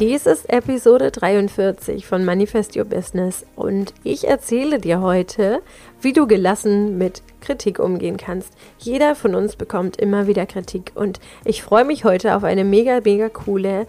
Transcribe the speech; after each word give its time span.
Dies 0.00 0.24
ist 0.24 0.48
Episode 0.48 1.10
43 1.10 2.06
von 2.06 2.24
Manifest 2.24 2.74
Your 2.74 2.86
Business 2.86 3.44
und 3.54 3.92
ich 4.02 4.26
erzähle 4.26 4.78
dir 4.78 5.02
heute, 5.02 5.60
wie 6.00 6.14
du 6.14 6.26
gelassen 6.26 6.96
mit 6.96 7.22
Kritik 7.42 7.78
umgehen 7.78 8.16
kannst. 8.16 8.54
Jeder 8.78 9.14
von 9.14 9.34
uns 9.34 9.56
bekommt 9.56 9.98
immer 9.98 10.26
wieder 10.26 10.46
Kritik 10.46 10.92
und 10.94 11.20
ich 11.44 11.62
freue 11.62 11.84
mich 11.84 12.04
heute 12.04 12.34
auf 12.34 12.44
eine 12.44 12.64
mega, 12.64 13.02
mega 13.04 13.28
coole 13.28 13.86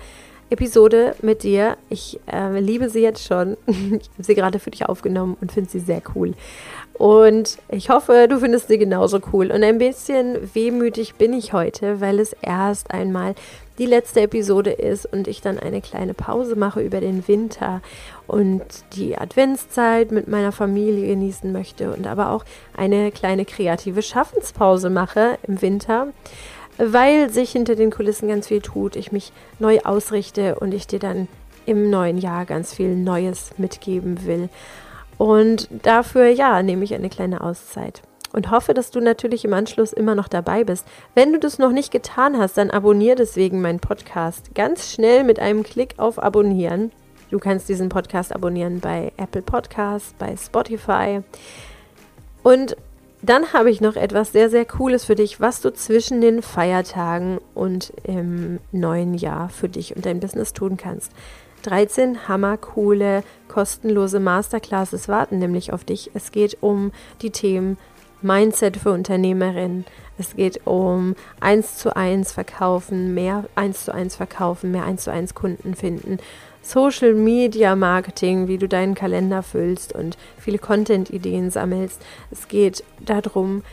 Episode 0.49 1.15
mit 1.21 1.43
dir. 1.43 1.77
Ich 1.89 2.19
äh, 2.29 2.59
liebe 2.59 2.89
sie 2.89 3.01
jetzt 3.01 3.25
schon. 3.25 3.55
ich 3.67 4.09
habe 4.09 4.23
sie 4.23 4.35
gerade 4.35 4.59
für 4.59 4.71
dich 4.71 4.85
aufgenommen 4.85 5.37
und 5.39 5.53
finde 5.53 5.69
sie 5.69 5.79
sehr 5.79 6.01
cool. 6.13 6.33
Und 7.01 7.57
ich 7.67 7.89
hoffe, 7.89 8.27
du 8.29 8.37
findest 8.37 8.67
sie 8.67 8.77
genauso 8.77 9.21
cool. 9.33 9.49
Und 9.49 9.63
ein 9.63 9.79
bisschen 9.79 10.37
wehmütig 10.53 11.15
bin 11.15 11.33
ich 11.33 11.51
heute, 11.51 11.99
weil 11.99 12.19
es 12.19 12.33
erst 12.43 12.91
einmal 12.91 13.33
die 13.79 13.87
letzte 13.87 14.21
Episode 14.21 14.69
ist 14.69 15.11
und 15.11 15.27
ich 15.27 15.41
dann 15.41 15.57
eine 15.57 15.81
kleine 15.81 16.13
Pause 16.13 16.55
mache 16.55 16.79
über 16.79 17.01
den 17.01 17.27
Winter 17.27 17.81
und 18.27 18.61
die 18.93 19.17
Adventszeit 19.17 20.11
mit 20.11 20.27
meiner 20.27 20.51
Familie 20.51 21.07
genießen 21.07 21.51
möchte 21.51 21.91
und 21.91 22.05
aber 22.05 22.29
auch 22.29 22.45
eine 22.77 23.11
kleine 23.11 23.45
kreative 23.45 24.03
Schaffenspause 24.03 24.91
mache 24.91 25.39
im 25.47 25.59
Winter, 25.63 26.09
weil 26.77 27.31
sich 27.31 27.49
hinter 27.49 27.73
den 27.73 27.89
Kulissen 27.89 28.27
ganz 28.27 28.49
viel 28.49 28.61
tut, 28.61 28.95
ich 28.95 29.11
mich 29.11 29.33
neu 29.57 29.79
ausrichte 29.79 30.59
und 30.59 30.71
ich 30.71 30.85
dir 30.85 30.99
dann 30.99 31.27
im 31.65 31.89
neuen 31.89 32.19
Jahr 32.19 32.45
ganz 32.45 32.75
viel 32.75 32.95
Neues 32.95 33.57
mitgeben 33.57 34.27
will. 34.27 34.49
Und 35.17 35.67
dafür, 35.83 36.27
ja, 36.27 36.63
nehme 36.63 36.83
ich 36.83 36.93
eine 36.93 37.09
kleine 37.09 37.41
Auszeit 37.41 38.01
und 38.33 38.51
hoffe, 38.51 38.73
dass 38.73 38.91
du 38.91 38.99
natürlich 38.99 39.45
im 39.45 39.53
Anschluss 39.53 39.93
immer 39.93 40.15
noch 40.15 40.27
dabei 40.27 40.63
bist. 40.63 40.85
Wenn 41.15 41.33
du 41.33 41.39
das 41.39 41.59
noch 41.59 41.71
nicht 41.71 41.91
getan 41.91 42.37
hast, 42.37 42.57
dann 42.57 42.71
abonniere 42.71 43.15
deswegen 43.15 43.61
meinen 43.61 43.79
Podcast 43.79 44.55
ganz 44.55 44.91
schnell 44.91 45.23
mit 45.23 45.39
einem 45.39 45.63
Klick 45.63 45.95
auf 45.97 46.21
Abonnieren. 46.21 46.91
Du 47.29 47.39
kannst 47.39 47.69
diesen 47.69 47.89
Podcast 47.89 48.35
abonnieren 48.35 48.79
bei 48.79 49.11
Apple 49.17 49.41
Podcasts, 49.41 50.13
bei 50.17 50.35
Spotify. 50.35 51.21
Und 52.43 52.75
dann 53.21 53.53
habe 53.53 53.69
ich 53.69 53.81
noch 53.81 53.95
etwas 53.95 54.31
sehr, 54.31 54.49
sehr 54.49 54.65
Cooles 54.65 55.05
für 55.05 55.15
dich, 55.15 55.39
was 55.39 55.61
du 55.61 55.71
zwischen 55.71 56.21
den 56.21 56.41
Feiertagen 56.41 57.39
und 57.53 57.93
im 58.03 58.59
neuen 58.71 59.13
Jahr 59.13 59.49
für 59.49 59.69
dich 59.69 59.95
und 59.95 60.05
dein 60.05 60.19
Business 60.19 60.53
tun 60.53 60.75
kannst. 60.75 61.11
13 61.61 62.27
hammercoole, 62.27 63.23
kostenlose 63.47 64.19
Masterclasses 64.19 65.07
warten 65.07 65.39
nämlich 65.39 65.73
auf 65.73 65.83
dich. 65.83 66.11
Es 66.13 66.31
geht 66.31 66.57
um 66.61 66.91
die 67.21 67.31
Themen 67.31 67.77
Mindset 68.21 68.77
für 68.77 68.91
Unternehmerinnen. 68.91 69.85
Es 70.17 70.35
geht 70.35 70.65
um 70.65 71.15
eins 71.39 71.77
zu 71.77 71.95
eins 71.95 72.31
verkaufen, 72.31 73.13
mehr 73.13 73.45
eins 73.55 73.85
zu 73.85 73.93
eins 73.93 74.15
verkaufen, 74.15 74.71
mehr 74.71 74.85
eins 74.85 75.05
zu 75.05 75.11
eins 75.11 75.33
Kunden 75.33 75.75
finden. 75.75 76.17
Social 76.61 77.15
Media 77.15 77.75
Marketing, 77.75 78.47
wie 78.47 78.59
du 78.59 78.67
deinen 78.67 78.93
Kalender 78.93 79.41
füllst 79.41 79.93
und 79.93 80.17
viele 80.37 80.59
Content-Ideen 80.59 81.49
sammelst. 81.49 81.99
Es 82.29 82.47
geht 82.47 82.83
darum, 82.99 83.63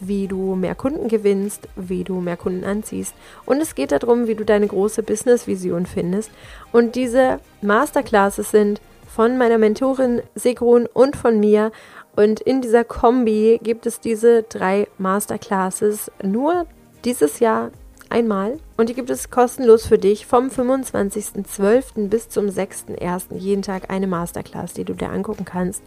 wie 0.00 0.28
du 0.28 0.54
mehr 0.54 0.74
Kunden 0.74 1.08
gewinnst, 1.08 1.68
wie 1.76 2.04
du 2.04 2.20
mehr 2.20 2.36
Kunden 2.36 2.64
anziehst. 2.64 3.14
Und 3.44 3.60
es 3.60 3.74
geht 3.74 3.92
darum, 3.92 4.26
wie 4.26 4.34
du 4.34 4.44
deine 4.44 4.66
große 4.66 5.02
Business-Vision 5.02 5.86
findest. 5.86 6.30
Und 6.72 6.94
diese 6.94 7.40
Masterclasses 7.62 8.50
sind 8.50 8.80
von 9.06 9.38
meiner 9.38 9.58
Mentorin 9.58 10.22
Sigrun 10.34 10.86
und 10.92 11.16
von 11.16 11.40
mir 11.40 11.72
und 12.16 12.40
in 12.40 12.62
dieser 12.62 12.82
Kombi 12.82 13.60
gibt 13.62 13.86
es 13.86 14.00
diese 14.00 14.42
drei 14.42 14.88
Masterclasses 14.96 16.10
nur 16.22 16.66
dieses 17.04 17.40
Jahr 17.40 17.70
einmal. 18.10 18.58
Und 18.76 18.88
die 18.88 18.94
gibt 18.94 19.10
es 19.10 19.30
kostenlos 19.30 19.86
für 19.86 19.98
dich 19.98 20.26
vom 20.26 20.48
25.12. 20.48 22.08
bis 22.08 22.28
zum 22.28 22.46
6.1. 22.46 23.36
jeden 23.36 23.62
Tag 23.62 23.90
eine 23.90 24.06
Masterclass, 24.06 24.72
die 24.72 24.84
du 24.84 24.94
dir 24.94 25.10
angucken 25.10 25.44
kannst 25.44 25.82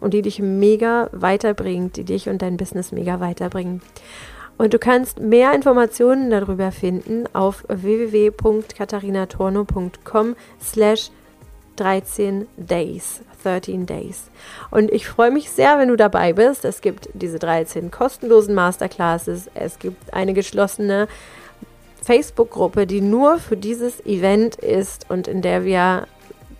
und 0.00 0.14
die 0.14 0.22
dich 0.22 0.38
mega 0.40 1.08
weiterbringt, 1.12 1.96
die 1.96 2.04
dich 2.04 2.28
und 2.28 2.42
dein 2.42 2.56
Business 2.56 2.92
mega 2.92 3.18
weiterbringen. 3.20 3.82
Und 4.56 4.72
du 4.72 4.78
kannst 4.78 5.18
mehr 5.20 5.52
Informationen 5.52 6.30
darüber 6.30 6.70
finden 6.70 7.24
auf 7.32 7.64
www.katharinatorno.com 7.68 10.36
slash 10.62 11.10
13 11.76 12.46
Days. 12.56 13.20
13 13.42 13.86
Days. 13.86 14.30
Und 14.70 14.90
ich 14.90 15.06
freue 15.06 15.30
mich 15.30 15.50
sehr, 15.50 15.78
wenn 15.78 15.88
du 15.88 15.96
dabei 15.96 16.32
bist. 16.32 16.64
Es 16.64 16.80
gibt 16.80 17.10
diese 17.14 17.38
13 17.38 17.90
kostenlosen 17.90 18.54
Masterclasses. 18.54 19.50
Es 19.54 19.78
gibt 19.78 20.14
eine 20.14 20.34
geschlossene 20.34 21.08
Facebook-Gruppe, 22.04 22.86
die 22.86 23.00
nur 23.00 23.38
für 23.38 23.56
dieses 23.56 24.04
Event 24.04 24.56
ist 24.56 25.10
und 25.10 25.28
in 25.28 25.42
der 25.42 25.64
wir 25.64 26.06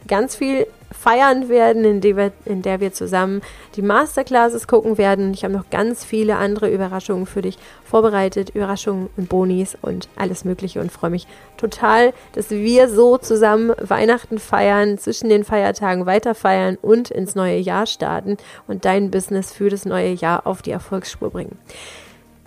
ganz 0.07 0.37
viel 0.37 0.67
feiern 1.05 1.49
werden, 1.49 1.85
in 1.85 2.01
der, 2.01 2.17
wir, 2.17 2.33
in 2.45 2.63
der 2.63 2.81
wir 2.81 2.93
zusammen 2.93 3.43
die 3.75 3.83
Masterclasses 3.83 4.67
gucken 4.67 4.97
werden. 4.97 5.35
Ich 5.35 5.45
habe 5.45 5.53
noch 5.53 5.69
ganz 5.69 6.05
viele 6.05 6.37
andere 6.37 6.71
Überraschungen 6.71 7.27
für 7.27 7.43
dich 7.43 7.59
vorbereitet, 7.85 8.51
Überraschungen 8.51 9.11
und 9.17 9.29
Bonis 9.29 9.77
und 9.83 10.09
alles 10.17 10.45
Mögliche 10.45 10.81
und 10.81 10.93
freue 10.93 11.11
mich 11.11 11.27
total, 11.57 12.13
dass 12.33 12.51
wir 12.51 12.89
so 12.89 13.19
zusammen 13.19 13.73
Weihnachten 13.81 14.39
feiern, 14.39 14.97
zwischen 14.99 15.29
den 15.29 15.45
Feiertagen 15.45 16.07
weiter 16.07 16.35
feiern 16.35 16.79
und 16.81 17.11
ins 17.11 17.35
neue 17.35 17.59
Jahr 17.59 17.87
starten 17.87 18.37
und 18.67 18.85
dein 18.85 19.11
Business 19.11 19.53
für 19.53 19.69
das 19.69 19.85
neue 19.85 20.13
Jahr 20.13 20.47
auf 20.47 20.63
die 20.63 20.71
Erfolgsspur 20.71 21.31
bringen. 21.31 21.59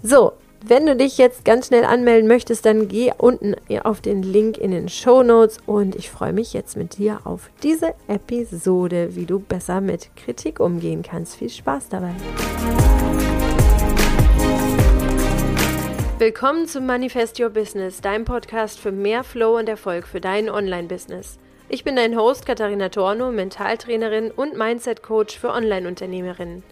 So, 0.01 0.33
wenn 0.61 0.85
du 0.85 0.95
dich 0.95 1.17
jetzt 1.17 1.45
ganz 1.45 1.67
schnell 1.67 1.83
anmelden 1.83 2.27
möchtest, 2.27 2.65
dann 2.65 2.87
geh 2.87 3.11
unten 3.17 3.55
auf 3.83 4.01
den 4.01 4.23
Link 4.23 4.57
in 4.57 4.71
den 4.71 4.89
Show 4.89 5.23
Notes 5.23 5.59
und 5.65 5.95
ich 5.95 6.09
freue 6.09 6.33
mich 6.33 6.53
jetzt 6.53 6.75
mit 6.75 6.97
dir 6.97 7.19
auf 7.25 7.49
diese 7.63 7.93
Episode, 8.07 9.15
wie 9.15 9.25
du 9.25 9.39
besser 9.39 9.81
mit 9.81 10.09
Kritik 10.15 10.59
umgehen 10.59 11.03
kannst. 11.03 11.35
Viel 11.35 11.49
Spaß 11.49 11.89
dabei. 11.89 12.11
Willkommen 16.17 16.67
zum 16.67 16.87
Manifest 16.87 17.39
Your 17.39 17.49
Business, 17.49 18.01
deinem 18.01 18.25
Podcast 18.25 18.79
für 18.79 18.91
mehr 18.91 19.23
Flow 19.23 19.57
und 19.57 19.69
Erfolg 19.69 20.07
für 20.07 20.19
dein 20.19 20.49
Online-Business. 20.49 21.37
Ich 21.69 21.83
bin 21.83 21.95
dein 21.95 22.17
Host 22.17 22.47
Katharina 22.47 22.89
Torno, 22.89 23.31
Mentaltrainerin 23.31 24.31
und 24.31 24.57
Mindset-Coach 24.57 25.37
für 25.37 25.49
Online-Unternehmerinnen. 25.49 26.63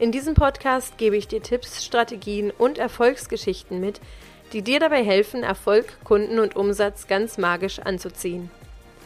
In 0.00 0.12
diesem 0.12 0.32
Podcast 0.32 0.96
gebe 0.96 1.14
ich 1.14 1.28
dir 1.28 1.42
Tipps, 1.42 1.84
Strategien 1.84 2.50
und 2.56 2.78
Erfolgsgeschichten 2.78 3.80
mit, 3.80 4.00
die 4.54 4.62
dir 4.62 4.80
dabei 4.80 5.04
helfen, 5.04 5.42
Erfolg, 5.42 6.02
Kunden 6.04 6.38
und 6.38 6.56
Umsatz 6.56 7.06
ganz 7.06 7.36
magisch 7.36 7.80
anzuziehen. 7.80 8.50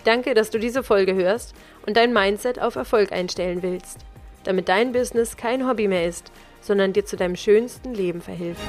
Danke, 0.04 0.34
dass 0.34 0.50
du 0.50 0.60
diese 0.60 0.84
Folge 0.84 1.16
hörst 1.16 1.52
und 1.84 1.96
dein 1.96 2.12
Mindset 2.12 2.60
auf 2.60 2.76
Erfolg 2.76 3.10
einstellen 3.10 3.64
willst, 3.64 3.98
damit 4.44 4.68
dein 4.68 4.92
Business 4.92 5.36
kein 5.36 5.66
Hobby 5.68 5.88
mehr 5.88 6.06
ist, 6.06 6.30
sondern 6.60 6.92
dir 6.92 7.04
zu 7.04 7.16
deinem 7.16 7.34
schönsten 7.34 7.92
Leben 7.92 8.20
verhilft. 8.20 8.62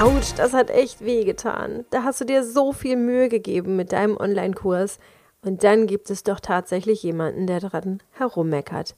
Autsch, 0.00 0.32
das 0.38 0.54
hat 0.54 0.70
echt 0.70 1.04
wehgetan. 1.04 1.84
Da 1.90 2.02
hast 2.02 2.22
du 2.22 2.24
dir 2.24 2.42
so 2.42 2.72
viel 2.72 2.96
Mühe 2.96 3.28
gegeben 3.28 3.76
mit 3.76 3.92
deinem 3.92 4.16
Online-Kurs 4.16 4.98
und 5.44 5.62
dann 5.62 5.86
gibt 5.86 6.10
es 6.10 6.22
doch 6.22 6.40
tatsächlich 6.40 7.02
jemanden, 7.02 7.46
der 7.46 7.60
dran 7.60 8.02
herummeckert. 8.12 8.96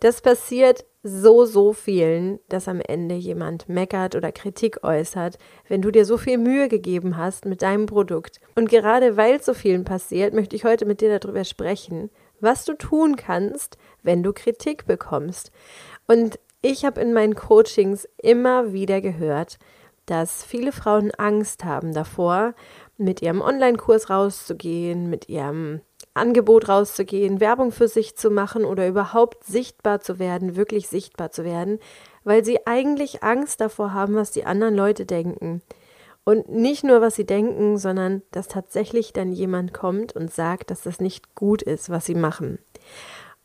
Das 0.00 0.20
passiert 0.20 0.84
so, 1.02 1.44
so 1.44 1.72
vielen, 1.72 2.38
dass 2.48 2.68
am 2.68 2.80
Ende 2.80 3.14
jemand 3.14 3.68
meckert 3.68 4.14
oder 4.14 4.32
Kritik 4.32 4.82
äußert, 4.84 5.38
wenn 5.68 5.80
du 5.80 5.90
dir 5.90 6.04
so 6.04 6.18
viel 6.18 6.36
Mühe 6.36 6.68
gegeben 6.68 7.16
hast 7.16 7.46
mit 7.46 7.62
deinem 7.62 7.86
Produkt. 7.86 8.40
Und 8.56 8.68
gerade 8.68 9.16
weil 9.16 9.36
es 9.36 9.46
so 9.46 9.54
vielen 9.54 9.84
passiert, 9.84 10.34
möchte 10.34 10.56
ich 10.56 10.64
heute 10.64 10.84
mit 10.84 11.00
dir 11.00 11.18
darüber 11.18 11.44
sprechen, 11.44 12.10
was 12.40 12.64
du 12.64 12.74
tun 12.74 13.16
kannst, 13.16 13.78
wenn 14.02 14.22
du 14.22 14.32
Kritik 14.32 14.86
bekommst. 14.86 15.50
Und 16.06 16.38
ich 16.60 16.84
habe 16.84 17.00
in 17.00 17.12
meinen 17.12 17.34
Coachings 17.34 18.08
immer 18.18 18.72
wieder 18.72 19.00
gehört, 19.00 19.58
dass 20.06 20.44
viele 20.44 20.72
Frauen 20.72 21.10
Angst 21.12 21.64
haben 21.64 21.92
davor, 21.92 22.54
mit 22.98 23.22
ihrem 23.22 23.40
Online-Kurs 23.40 24.10
rauszugehen, 24.10 25.10
mit 25.10 25.28
ihrem 25.28 25.80
Angebot 26.14 26.68
rauszugehen, 26.68 27.40
Werbung 27.40 27.72
für 27.72 27.88
sich 27.88 28.16
zu 28.16 28.30
machen 28.30 28.64
oder 28.64 28.88
überhaupt 28.88 29.44
sichtbar 29.44 30.00
zu 30.00 30.18
werden, 30.18 30.56
wirklich 30.56 30.88
sichtbar 30.88 31.30
zu 31.30 31.44
werden, 31.44 31.78
weil 32.24 32.44
sie 32.44 32.66
eigentlich 32.66 33.22
Angst 33.22 33.60
davor 33.60 33.92
haben, 33.92 34.14
was 34.14 34.30
die 34.30 34.44
anderen 34.44 34.74
Leute 34.74 35.04
denken. 35.04 35.62
Und 36.24 36.48
nicht 36.48 36.82
nur, 36.82 37.00
was 37.00 37.14
sie 37.14 37.26
denken, 37.26 37.78
sondern 37.78 38.22
dass 38.32 38.48
tatsächlich 38.48 39.12
dann 39.12 39.30
jemand 39.30 39.72
kommt 39.72 40.16
und 40.16 40.32
sagt, 40.32 40.70
dass 40.70 40.82
das 40.82 41.00
nicht 41.00 41.36
gut 41.36 41.62
ist, 41.62 41.88
was 41.88 42.06
sie 42.06 42.16
machen. 42.16 42.58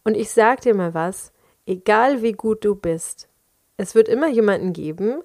Und 0.03 0.17
ich 0.17 0.31
sag 0.31 0.61
dir 0.61 0.73
mal 0.73 0.95
was, 0.95 1.31
egal 1.67 2.23
wie 2.23 2.31
gut 2.31 2.65
du 2.65 2.73
bist, 2.73 3.27
es 3.77 3.93
wird 3.93 4.09
immer 4.09 4.27
jemanden 4.27 4.73
geben, 4.73 5.21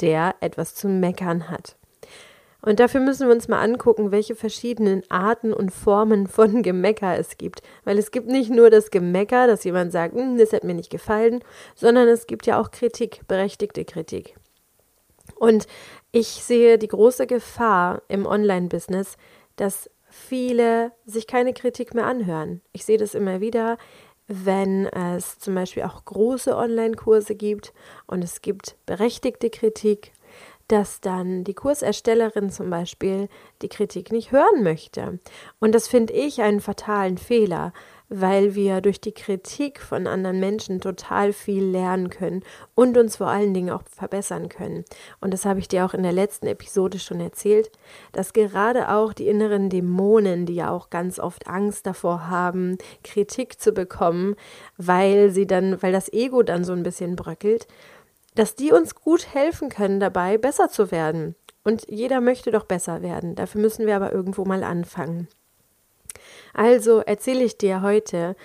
der 0.00 0.34
etwas 0.40 0.74
zu 0.74 0.88
meckern 0.88 1.48
hat. 1.48 1.77
Und 2.60 2.80
dafür 2.80 3.00
müssen 3.00 3.28
wir 3.28 3.34
uns 3.34 3.46
mal 3.46 3.62
angucken, 3.62 4.10
welche 4.10 4.34
verschiedenen 4.34 5.02
Arten 5.10 5.52
und 5.52 5.70
Formen 5.70 6.26
von 6.26 6.62
Gemecker 6.64 7.16
es 7.16 7.38
gibt. 7.38 7.62
Weil 7.84 7.98
es 7.98 8.10
gibt 8.10 8.26
nicht 8.26 8.50
nur 8.50 8.70
das 8.70 8.90
Gemecker, 8.90 9.46
dass 9.46 9.64
jemand 9.64 9.92
sagt, 9.92 10.14
hm, 10.14 10.38
das 10.38 10.52
hat 10.52 10.64
mir 10.64 10.74
nicht 10.74 10.90
gefallen, 10.90 11.40
sondern 11.74 12.08
es 12.08 12.26
gibt 12.26 12.46
ja 12.46 12.60
auch 12.60 12.70
Kritik, 12.70 13.22
berechtigte 13.28 13.84
Kritik. 13.84 14.36
Und 15.36 15.66
ich 16.10 16.28
sehe 16.28 16.78
die 16.78 16.88
große 16.88 17.26
Gefahr 17.26 18.02
im 18.08 18.26
Online-Business, 18.26 19.16
dass 19.56 19.90
viele 20.10 20.92
sich 21.04 21.26
keine 21.26 21.52
Kritik 21.52 21.94
mehr 21.94 22.06
anhören. 22.06 22.62
Ich 22.72 22.84
sehe 22.84 22.98
das 22.98 23.14
immer 23.14 23.40
wieder, 23.40 23.76
wenn 24.26 24.86
es 24.86 25.38
zum 25.38 25.54
Beispiel 25.54 25.84
auch 25.84 26.04
große 26.04 26.56
Online-Kurse 26.56 27.34
gibt 27.34 27.72
und 28.06 28.22
es 28.22 28.42
gibt 28.42 28.76
berechtigte 28.84 29.48
Kritik, 29.48 30.12
dass 30.68 31.00
dann 31.00 31.44
die 31.44 31.54
Kurserstellerin 31.54 32.50
zum 32.50 32.70
Beispiel 32.70 33.28
die 33.62 33.68
Kritik 33.68 34.12
nicht 34.12 34.32
hören 34.32 34.62
möchte. 34.62 35.18
Und 35.58 35.74
das 35.74 35.88
finde 35.88 36.12
ich 36.12 36.42
einen 36.42 36.60
fatalen 36.60 37.18
Fehler, 37.18 37.72
weil 38.10 38.54
wir 38.54 38.80
durch 38.80 39.00
die 39.00 39.12
Kritik 39.12 39.80
von 39.80 40.06
anderen 40.06 40.40
Menschen 40.40 40.80
total 40.80 41.32
viel 41.32 41.64
lernen 41.64 42.08
können 42.08 42.42
und 42.74 42.96
uns 42.96 43.16
vor 43.16 43.28
allen 43.28 43.52
Dingen 43.52 43.70
auch 43.70 43.82
verbessern 43.90 44.48
können. 44.48 44.84
Und 45.20 45.34
das 45.34 45.44
habe 45.44 45.60
ich 45.60 45.68
dir 45.68 45.84
auch 45.84 45.94
in 45.94 46.02
der 46.02 46.12
letzten 46.12 46.46
Episode 46.46 46.98
schon 46.98 47.20
erzählt, 47.20 47.70
dass 48.12 48.32
gerade 48.32 48.90
auch 48.90 49.12
die 49.12 49.28
inneren 49.28 49.68
Dämonen, 49.68 50.46
die 50.46 50.54
ja 50.54 50.70
auch 50.70 50.90
ganz 50.90 51.18
oft 51.18 51.46
Angst 51.46 51.86
davor 51.86 52.28
haben, 52.28 52.78
Kritik 53.04 53.60
zu 53.60 53.72
bekommen, 53.72 54.36
weil 54.78 55.30
sie 55.30 55.46
dann, 55.46 55.82
weil 55.82 55.92
das 55.92 56.10
Ego 56.12 56.42
dann 56.42 56.64
so 56.64 56.72
ein 56.72 56.82
bisschen 56.82 57.14
bröckelt, 57.14 57.66
dass 58.38 58.54
die 58.54 58.70
uns 58.70 58.94
gut 58.94 59.34
helfen 59.34 59.68
können 59.68 59.98
dabei, 59.98 60.38
besser 60.38 60.68
zu 60.68 60.92
werden. 60.92 61.34
Und 61.64 61.90
jeder 61.90 62.20
möchte 62.20 62.52
doch 62.52 62.64
besser 62.64 63.02
werden. 63.02 63.34
Dafür 63.34 63.60
müssen 63.60 63.84
wir 63.84 63.96
aber 63.96 64.12
irgendwo 64.12 64.44
mal 64.44 64.62
anfangen. 64.62 65.26
Also 66.54 67.00
erzähle 67.00 67.42
ich 67.42 67.58
dir 67.58 67.82
heute, 67.82 68.36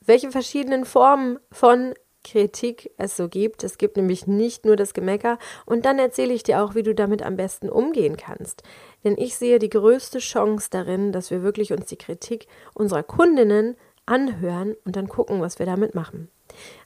welche 0.00 0.30
verschiedenen 0.30 0.86
Formen 0.86 1.38
von 1.50 1.92
Kritik 2.24 2.92
es 2.96 3.14
so 3.16 3.28
gibt. 3.28 3.62
Es 3.62 3.76
gibt 3.76 3.98
nämlich 3.98 4.26
nicht 4.26 4.64
nur 4.64 4.76
das 4.76 4.94
Gemecker 4.94 5.38
und 5.66 5.84
dann 5.84 5.98
erzähle 5.98 6.32
ich 6.32 6.44
dir 6.44 6.62
auch, 6.62 6.74
wie 6.74 6.82
du 6.82 6.94
damit 6.94 7.22
am 7.22 7.36
besten 7.36 7.68
umgehen 7.68 8.16
kannst. 8.16 8.62
Denn 9.04 9.18
ich 9.18 9.36
sehe 9.36 9.58
die 9.58 9.70
größte 9.70 10.18
Chance 10.18 10.68
darin, 10.70 11.12
dass 11.12 11.30
wir 11.30 11.42
wirklich 11.42 11.72
uns 11.72 11.86
die 11.86 11.98
Kritik 11.98 12.46
unserer 12.74 13.02
Kundinnen 13.02 13.76
anhören 14.06 14.76
und 14.86 14.96
dann 14.96 15.08
gucken, 15.08 15.42
was 15.42 15.58
wir 15.58 15.66
damit 15.66 15.94
machen. 15.94 16.30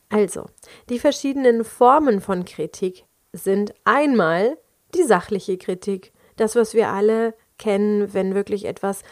Also, 0.09 0.47
die 0.89 0.99
verschiedenen 0.99 1.65
Formen 1.65 2.21
von 2.21 2.45
Kritik 2.45 3.05
sind 3.33 3.75
einmal 3.85 4.57
die 4.95 5.03
sachliche 5.03 5.59
Kritik, 5.59 6.13
das, 6.37 6.55
was 6.55 6.75
wir 6.75 6.89
alle 6.91 7.35
kennen, 7.59 8.13
wenn 8.15 8.35
wirklich 8.35 8.67
etwas 8.67 9.03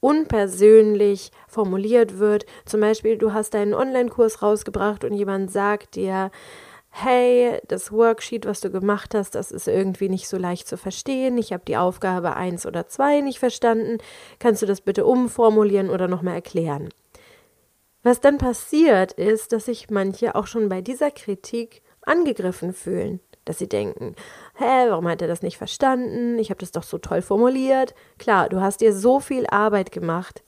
unpersönlich 0.00 1.30
formuliert 1.48 2.18
wird. 2.18 2.46
Zum 2.64 2.80
Beispiel, 2.80 3.18
du 3.18 3.32
hast 3.32 3.54
deinen 3.54 3.74
Online-Kurs 3.74 4.42
rausgebracht 4.42 5.04
und 5.04 5.14
jemand 5.14 5.50
sagt 5.50 5.96
dir, 5.96 6.30
hey, 6.90 7.60
das 7.68 7.92
Worksheet, 7.92 8.46
was 8.46 8.60
du 8.60 8.70
gemacht 8.70 9.14
hast, 9.14 9.34
das 9.34 9.50
ist 9.50 9.68
irgendwie 9.68 10.08
nicht 10.08 10.28
so 10.28 10.38
leicht 10.38 10.66
zu 10.68 10.76
verstehen. 10.76 11.36
Ich 11.36 11.52
habe 11.52 11.64
die 11.66 11.76
Aufgabe 11.76 12.36
1 12.36 12.66
oder 12.66 12.86
2 12.88 13.20
nicht 13.20 13.38
verstanden. 13.38 13.98
Kannst 14.38 14.62
du 14.62 14.66
das 14.66 14.80
bitte 14.80 15.04
umformulieren 15.04 15.90
oder 15.90 16.08
nochmal 16.08 16.34
erklären? 16.34 16.88
Was 18.06 18.20
dann 18.20 18.38
passiert, 18.38 19.14
ist, 19.14 19.50
dass 19.50 19.64
sich 19.64 19.90
manche 19.90 20.36
auch 20.36 20.46
schon 20.46 20.68
bei 20.68 20.80
dieser 20.80 21.10
Kritik 21.10 21.82
angegriffen 22.02 22.72
fühlen 22.72 23.18
dass 23.46 23.58
sie 23.58 23.68
denken, 23.68 24.16
hä, 24.56 24.90
warum 24.90 25.08
hat 25.08 25.22
er 25.22 25.28
das 25.28 25.40
nicht 25.40 25.56
verstanden? 25.56 26.36
Ich 26.38 26.50
habe 26.50 26.58
das 26.58 26.72
doch 26.72 26.82
so 26.82 26.98
toll 26.98 27.22
formuliert. 27.22 27.94
Klar, 28.18 28.48
du 28.48 28.60
hast 28.60 28.80
dir 28.80 28.92
so 28.92 29.20
viel 29.20 29.46
Arbeit 29.46 29.92
gemacht 29.92 30.42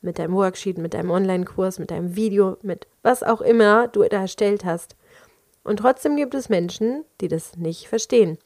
mit 0.00 0.18
deinem 0.18 0.34
Worksheet, 0.34 0.78
mit 0.78 0.94
deinem 0.94 1.10
Online-Kurs, 1.10 1.80
mit 1.80 1.90
deinem 1.90 2.14
Video, 2.14 2.56
mit 2.62 2.86
was 3.02 3.24
auch 3.24 3.40
immer 3.40 3.88
du 3.88 4.02
da 4.04 4.20
erstellt 4.20 4.64
hast. 4.64 4.94
Und 5.64 5.78
trotzdem 5.78 6.14
gibt 6.16 6.34
es 6.34 6.48
Menschen, 6.48 7.04
die 7.20 7.28
das 7.28 7.56
nicht 7.56 7.88
verstehen. 7.88 8.38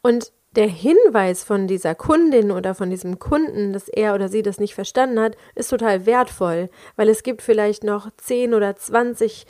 Und 0.00 0.32
der 0.56 0.68
Hinweis 0.68 1.44
von 1.44 1.66
dieser 1.66 1.94
Kundin 1.94 2.50
oder 2.50 2.74
von 2.74 2.90
diesem 2.90 3.18
Kunden, 3.18 3.72
dass 3.72 3.88
er 3.88 4.14
oder 4.14 4.28
sie 4.28 4.42
das 4.42 4.58
nicht 4.58 4.74
verstanden 4.74 5.20
hat, 5.20 5.36
ist 5.54 5.68
total 5.68 6.06
wertvoll, 6.06 6.70
weil 6.96 7.08
es 7.08 7.22
gibt 7.22 7.42
vielleicht 7.42 7.84
noch 7.84 8.10
10 8.16 8.54
oder 8.54 8.76
20 8.76 9.46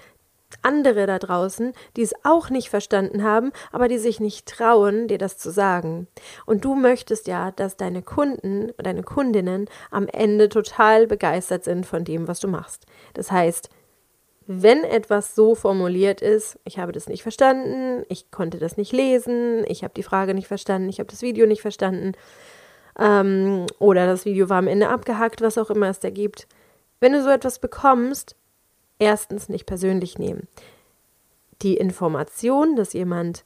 andere 0.63 1.07
da 1.07 1.19
draußen, 1.19 1.73
die 1.97 2.03
es 2.03 2.15
auch 2.23 2.49
nicht 2.49 2.71
verstanden 2.71 3.23
haben, 3.23 3.53
aber 3.73 3.89
die 3.89 3.99
sich 3.99 4.21
nicht 4.21 4.47
trauen, 4.47 5.09
dir 5.09 5.19
das 5.19 5.37
zu 5.37 5.51
sagen. 5.51 6.07
Und 6.47 6.65
du 6.65 6.75
möchtest 6.75 7.27
ja, 7.27 7.51
dass 7.51 7.77
deine 7.77 8.03
Kunden, 8.03 8.71
deine 8.79 9.03
Kundinnen 9.03 9.69
am 9.91 10.07
Ende 10.07 10.49
total 10.49 11.07
begeistert 11.07 11.65
sind 11.65 11.87
von 11.87 12.05
dem, 12.05 12.29
was 12.29 12.41
du 12.41 12.49
machst. 12.49 12.87
Das 13.15 13.33
heißt, 13.33 13.69
wenn 14.47 14.85
etwas 14.85 15.35
so 15.35 15.55
formuliert 15.55 16.21
ist, 16.21 16.59
ich 16.65 16.79
habe 16.79 16.93
das 16.93 17.09
nicht 17.09 17.23
verstanden, 17.23 18.05
ich 18.09 18.31
konnte 18.31 18.59
das 18.59 18.77
nicht 18.77 18.93
lesen, 18.93 19.65
ich 19.69 19.83
habe 19.83 19.95
die 19.95 20.03
Frage 20.03 20.35
nicht 20.35 20.49
verstanden, 20.49 20.89
ich 20.89 20.99
habe 20.99 21.11
das 21.11 21.23
Video 21.23 21.47
nicht 21.47 21.63
verstanden, 21.63 22.13
ähm, 22.99 23.67
oder 23.79 24.07
das 24.07 24.25
Video 24.25 24.49
war 24.49 24.59
am 24.59 24.69
Ende 24.69 24.89
abgehackt, 24.89 25.41
was 25.41 25.59
auch 25.59 25.71
immer 25.71 25.89
es 25.89 26.01
da 26.01 26.11
gibt. 26.11 26.47
Wenn 27.01 27.13
du 27.13 27.23
so 27.23 27.31
etwas 27.31 27.59
bekommst, 27.59 28.37
erstens 28.99 29.49
nicht 29.49 29.67
persönlich 29.67 30.19
nehmen. 30.19 30.49
Die 31.63 31.77
Information, 31.77 32.77
dass 32.77 32.93
jemand 32.93 33.45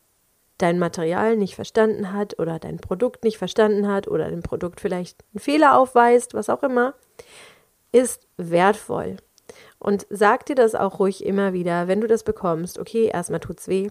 dein 0.58 0.78
Material 0.78 1.36
nicht 1.36 1.54
verstanden 1.54 2.12
hat 2.12 2.38
oder 2.38 2.58
dein 2.58 2.78
Produkt 2.78 3.24
nicht 3.24 3.38
verstanden 3.38 3.86
hat 3.86 4.08
oder 4.08 4.28
dem 4.28 4.42
Produkt 4.42 4.80
vielleicht 4.80 5.24
einen 5.32 5.40
Fehler 5.40 5.78
aufweist, 5.78 6.34
was 6.34 6.50
auch 6.50 6.62
immer, 6.62 6.94
ist 7.92 8.26
wertvoll. 8.36 9.16
Und 9.78 10.06
sag 10.10 10.46
dir 10.46 10.54
das 10.54 10.74
auch 10.74 10.98
ruhig 10.98 11.24
immer 11.24 11.52
wieder, 11.52 11.88
wenn 11.88 12.00
du 12.00 12.06
das 12.06 12.24
bekommst. 12.24 12.78
Okay, 12.78 13.10
erstmal 13.12 13.40
tut's 13.40 13.68
weh, 13.68 13.88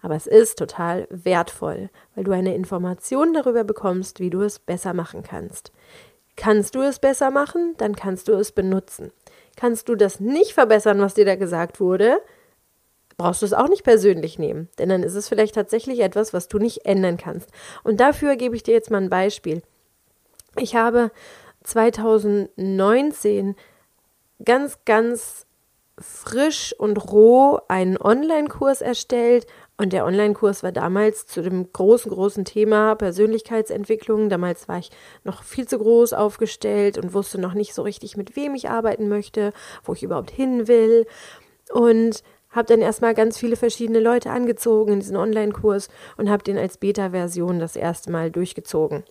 aber 0.00 0.14
es 0.14 0.26
ist 0.26 0.58
total 0.58 1.06
wertvoll, 1.10 1.90
weil 2.14 2.24
du 2.24 2.32
eine 2.32 2.54
Information 2.54 3.32
darüber 3.34 3.64
bekommst, 3.64 4.20
wie 4.20 4.30
du 4.30 4.42
es 4.42 4.58
besser 4.58 4.94
machen 4.94 5.22
kannst. 5.22 5.72
Kannst 6.36 6.74
du 6.74 6.82
es 6.82 7.00
besser 7.00 7.30
machen, 7.30 7.74
dann 7.78 7.96
kannst 7.96 8.28
du 8.28 8.32
es 8.34 8.52
benutzen. 8.52 9.10
Kannst 9.56 9.88
du 9.88 9.96
das 9.96 10.20
nicht 10.20 10.52
verbessern, 10.52 11.00
was 11.00 11.14
dir 11.14 11.24
da 11.24 11.34
gesagt 11.34 11.80
wurde, 11.80 12.18
brauchst 13.16 13.42
du 13.42 13.46
es 13.46 13.52
auch 13.52 13.68
nicht 13.68 13.82
persönlich 13.82 14.38
nehmen, 14.38 14.68
denn 14.78 14.88
dann 14.88 15.02
ist 15.02 15.16
es 15.16 15.28
vielleicht 15.28 15.56
tatsächlich 15.56 15.98
etwas, 15.98 16.32
was 16.32 16.46
du 16.46 16.58
nicht 16.58 16.86
ändern 16.86 17.16
kannst. 17.16 17.50
Und 17.82 17.98
dafür 17.98 18.36
gebe 18.36 18.54
ich 18.54 18.62
dir 18.62 18.74
jetzt 18.74 18.92
mal 18.92 19.02
ein 19.02 19.10
Beispiel. 19.10 19.62
Ich 20.56 20.76
habe 20.76 21.10
2019 21.64 23.56
ganz, 24.44 24.78
ganz 24.84 25.46
frisch 25.98 26.74
und 26.78 26.96
roh 27.12 27.60
einen 27.68 28.00
Online-Kurs 28.00 28.80
erstellt 28.80 29.46
und 29.80 29.92
der 29.92 30.04
Online-Kurs 30.04 30.64
war 30.64 30.72
damals 30.72 31.26
zu 31.26 31.40
dem 31.40 31.72
großen, 31.72 32.10
großen 32.10 32.44
Thema 32.44 32.96
Persönlichkeitsentwicklung. 32.96 34.28
Damals 34.28 34.66
war 34.66 34.78
ich 34.78 34.90
noch 35.22 35.44
viel 35.44 35.68
zu 35.68 35.78
groß 35.78 36.14
aufgestellt 36.14 36.98
und 36.98 37.14
wusste 37.14 37.40
noch 37.40 37.54
nicht 37.54 37.74
so 37.74 37.82
richtig, 37.82 38.16
mit 38.16 38.34
wem 38.34 38.56
ich 38.56 38.70
arbeiten 38.70 39.08
möchte, 39.08 39.52
wo 39.84 39.92
ich 39.92 40.02
überhaupt 40.02 40.32
hin 40.32 40.66
will. 40.66 41.06
Und 41.72 42.24
habe 42.50 42.66
dann 42.66 42.80
erstmal 42.80 43.14
ganz 43.14 43.38
viele 43.38 43.54
verschiedene 43.54 44.00
Leute 44.00 44.30
angezogen 44.30 44.94
in 44.94 45.00
diesen 45.00 45.16
Online-Kurs 45.16 45.88
und 46.16 46.28
habe 46.28 46.42
den 46.42 46.58
als 46.58 46.78
Beta-Version 46.78 47.60
das 47.60 47.76
erste 47.76 48.10
Mal 48.10 48.32
durchgezogen. 48.32 49.04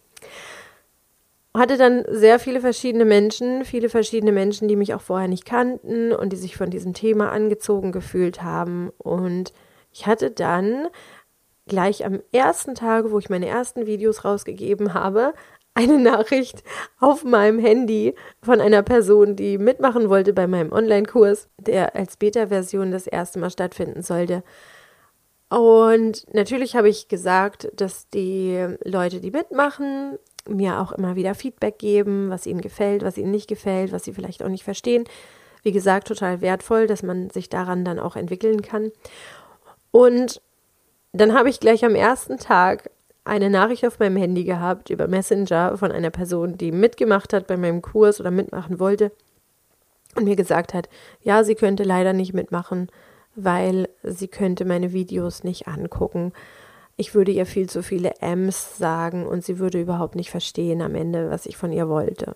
Hatte 1.57 1.77
dann 1.77 2.05
sehr 2.09 2.37
viele 2.39 2.61
verschiedene 2.61 3.05
Menschen, 3.05 3.65
viele 3.65 3.89
verschiedene 3.89 4.31
Menschen, 4.31 4.67
die 4.67 4.75
mich 4.75 4.93
auch 4.93 5.01
vorher 5.01 5.27
nicht 5.27 5.45
kannten 5.45 6.11
und 6.11 6.31
die 6.31 6.37
sich 6.37 6.55
von 6.55 6.69
diesem 6.69 6.93
Thema 6.93 7.31
angezogen 7.31 7.91
gefühlt 7.91 8.43
haben 8.43 8.91
und 8.99 9.53
ich 9.91 10.05
hatte 10.05 10.29
dann 10.29 10.87
gleich 11.65 12.05
am 12.05 12.21
ersten 12.31 12.75
Tag, 12.75 13.09
wo 13.09 13.17
ich 13.17 13.31
meine 13.31 13.47
ersten 13.47 13.87
Videos 13.87 14.23
rausgegeben 14.23 14.93
habe, 14.93 15.33
eine 15.73 15.97
Nachricht 15.99 16.63
auf 16.99 17.23
meinem 17.23 17.57
Handy 17.57 18.13
von 18.41 18.61
einer 18.61 18.83
Person, 18.83 19.35
die 19.35 19.57
mitmachen 19.57 20.09
wollte 20.09 20.33
bei 20.33 20.45
meinem 20.45 20.71
Online-Kurs, 20.71 21.49
der 21.57 21.95
als 21.95 22.17
Beta-Version 22.17 22.91
das 22.91 23.07
erste 23.07 23.39
Mal 23.39 23.49
stattfinden 23.49 24.03
sollte. 24.03 24.43
Und 25.49 26.31
natürlich 26.33 26.75
habe 26.75 26.89
ich 26.89 27.07
gesagt, 27.07 27.69
dass 27.75 28.09
die 28.09 28.67
Leute, 28.83 29.21
die 29.21 29.31
mitmachen, 29.31 30.19
mir 30.49 30.79
auch 30.79 30.91
immer 30.91 31.15
wieder 31.15 31.35
Feedback 31.35 31.79
geben, 31.79 32.29
was 32.29 32.45
ihnen 32.45 32.61
gefällt, 32.61 33.03
was 33.03 33.17
ihnen 33.17 33.31
nicht 33.31 33.47
gefällt, 33.47 33.91
was 33.91 34.03
sie 34.03 34.13
vielleicht 34.13 34.43
auch 34.43 34.49
nicht 34.49 34.63
verstehen. 34.63 35.05
Wie 35.63 35.71
gesagt, 35.71 36.07
total 36.07 36.41
wertvoll, 36.41 36.87
dass 36.87 37.03
man 37.03 37.29
sich 37.29 37.49
daran 37.49 37.83
dann 37.83 37.99
auch 37.99 38.15
entwickeln 38.15 38.61
kann. 38.61 38.91
Und 39.91 40.41
dann 41.11 41.33
habe 41.33 41.49
ich 41.49 41.59
gleich 41.59 41.83
am 41.83 41.95
ersten 41.95 42.37
Tag 42.37 42.89
eine 43.23 43.49
Nachricht 43.49 43.85
auf 43.85 43.99
meinem 43.99 44.17
Handy 44.17 44.43
gehabt 44.43 44.89
über 44.89 45.07
Messenger 45.07 45.77
von 45.77 45.91
einer 45.91 46.09
Person, 46.09 46.57
die 46.57 46.71
mitgemacht 46.71 47.33
hat 47.33 47.47
bei 47.47 47.57
meinem 47.57 47.81
Kurs 47.81 48.19
oder 48.19 48.31
mitmachen 48.31 48.79
wollte 48.79 49.11
und 50.15 50.23
mir 50.23 50.35
gesagt 50.35 50.73
hat, 50.73 50.89
ja, 51.21 51.43
sie 51.43 51.55
könnte 51.55 51.83
leider 51.83 52.13
nicht 52.13 52.33
mitmachen, 52.33 52.89
weil 53.35 53.89
sie 54.03 54.27
könnte 54.27 54.65
meine 54.65 54.93
Videos 54.93 55.43
nicht 55.43 55.67
angucken. 55.67 56.33
Ich 56.97 57.13
würde 57.13 57.31
ihr 57.31 57.45
viel 57.45 57.69
zu 57.69 57.83
viele 57.83 58.13
M's 58.21 58.77
sagen 58.77 59.25
und 59.25 59.45
sie 59.45 59.59
würde 59.59 59.79
überhaupt 59.79 60.15
nicht 60.15 60.31
verstehen 60.31 60.81
am 60.81 60.95
Ende, 60.95 61.29
was 61.29 61.45
ich 61.45 61.55
von 61.55 61.71
ihr 61.71 61.87
wollte. 61.87 62.35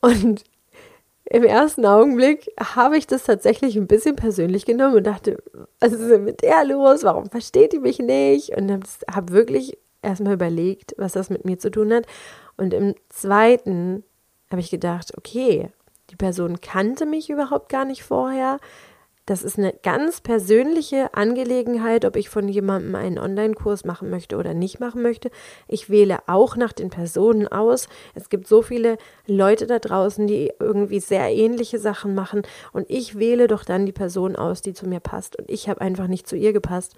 Und 0.00 0.44
im 1.26 1.44
ersten 1.44 1.86
Augenblick 1.86 2.50
habe 2.58 2.96
ich 2.96 3.06
das 3.06 3.24
tatsächlich 3.24 3.76
ein 3.76 3.86
bisschen 3.86 4.16
persönlich 4.16 4.66
genommen 4.66 4.96
und 4.96 5.06
dachte, 5.06 5.42
was 5.80 5.92
ist 5.92 6.10
denn 6.10 6.24
mit 6.24 6.42
der 6.42 6.64
los? 6.64 7.02
Warum 7.02 7.30
versteht 7.30 7.72
die 7.72 7.78
mich 7.78 7.98
nicht? 7.98 8.50
Und 8.50 8.70
habe 9.10 9.32
wirklich 9.32 9.78
erstmal 10.02 10.34
überlegt, 10.34 10.94
was 10.98 11.12
das 11.12 11.30
mit 11.30 11.44
mir 11.44 11.58
zu 11.58 11.70
tun 11.70 11.92
hat. 11.92 12.06
Und 12.56 12.74
im 12.74 12.94
zweiten 13.08 14.04
habe 14.50 14.60
ich 14.60 14.70
gedacht, 14.70 15.16
okay, 15.16 15.70
die 16.10 16.16
Person 16.16 16.60
kannte 16.60 17.06
mich 17.06 17.30
überhaupt 17.30 17.70
gar 17.70 17.84
nicht 17.84 18.02
vorher. 18.02 18.58
Das 19.26 19.42
ist 19.42 19.58
eine 19.58 19.72
ganz 19.72 20.20
persönliche 20.20 21.14
Angelegenheit, 21.14 22.04
ob 22.04 22.16
ich 22.16 22.28
von 22.28 22.46
jemandem 22.46 22.94
einen 22.94 23.18
Online-Kurs 23.18 23.86
machen 23.86 24.10
möchte 24.10 24.36
oder 24.36 24.52
nicht 24.52 24.80
machen 24.80 25.00
möchte. 25.00 25.30
Ich 25.66 25.88
wähle 25.88 26.18
auch 26.26 26.56
nach 26.56 26.74
den 26.74 26.90
Personen 26.90 27.48
aus. 27.48 27.88
Es 28.14 28.28
gibt 28.28 28.46
so 28.46 28.60
viele 28.60 28.98
Leute 29.26 29.66
da 29.66 29.78
draußen, 29.78 30.26
die 30.26 30.52
irgendwie 30.60 31.00
sehr 31.00 31.30
ähnliche 31.30 31.78
Sachen 31.78 32.14
machen 32.14 32.42
und 32.72 32.84
ich 32.90 33.18
wähle 33.18 33.46
doch 33.46 33.64
dann 33.64 33.86
die 33.86 33.92
Person 33.92 34.36
aus, 34.36 34.60
die 34.60 34.74
zu 34.74 34.86
mir 34.86 35.00
passt 35.00 35.36
und 35.38 35.50
ich 35.50 35.70
habe 35.70 35.80
einfach 35.80 36.06
nicht 36.06 36.28
zu 36.28 36.36
ihr 36.36 36.52
gepasst. 36.52 36.94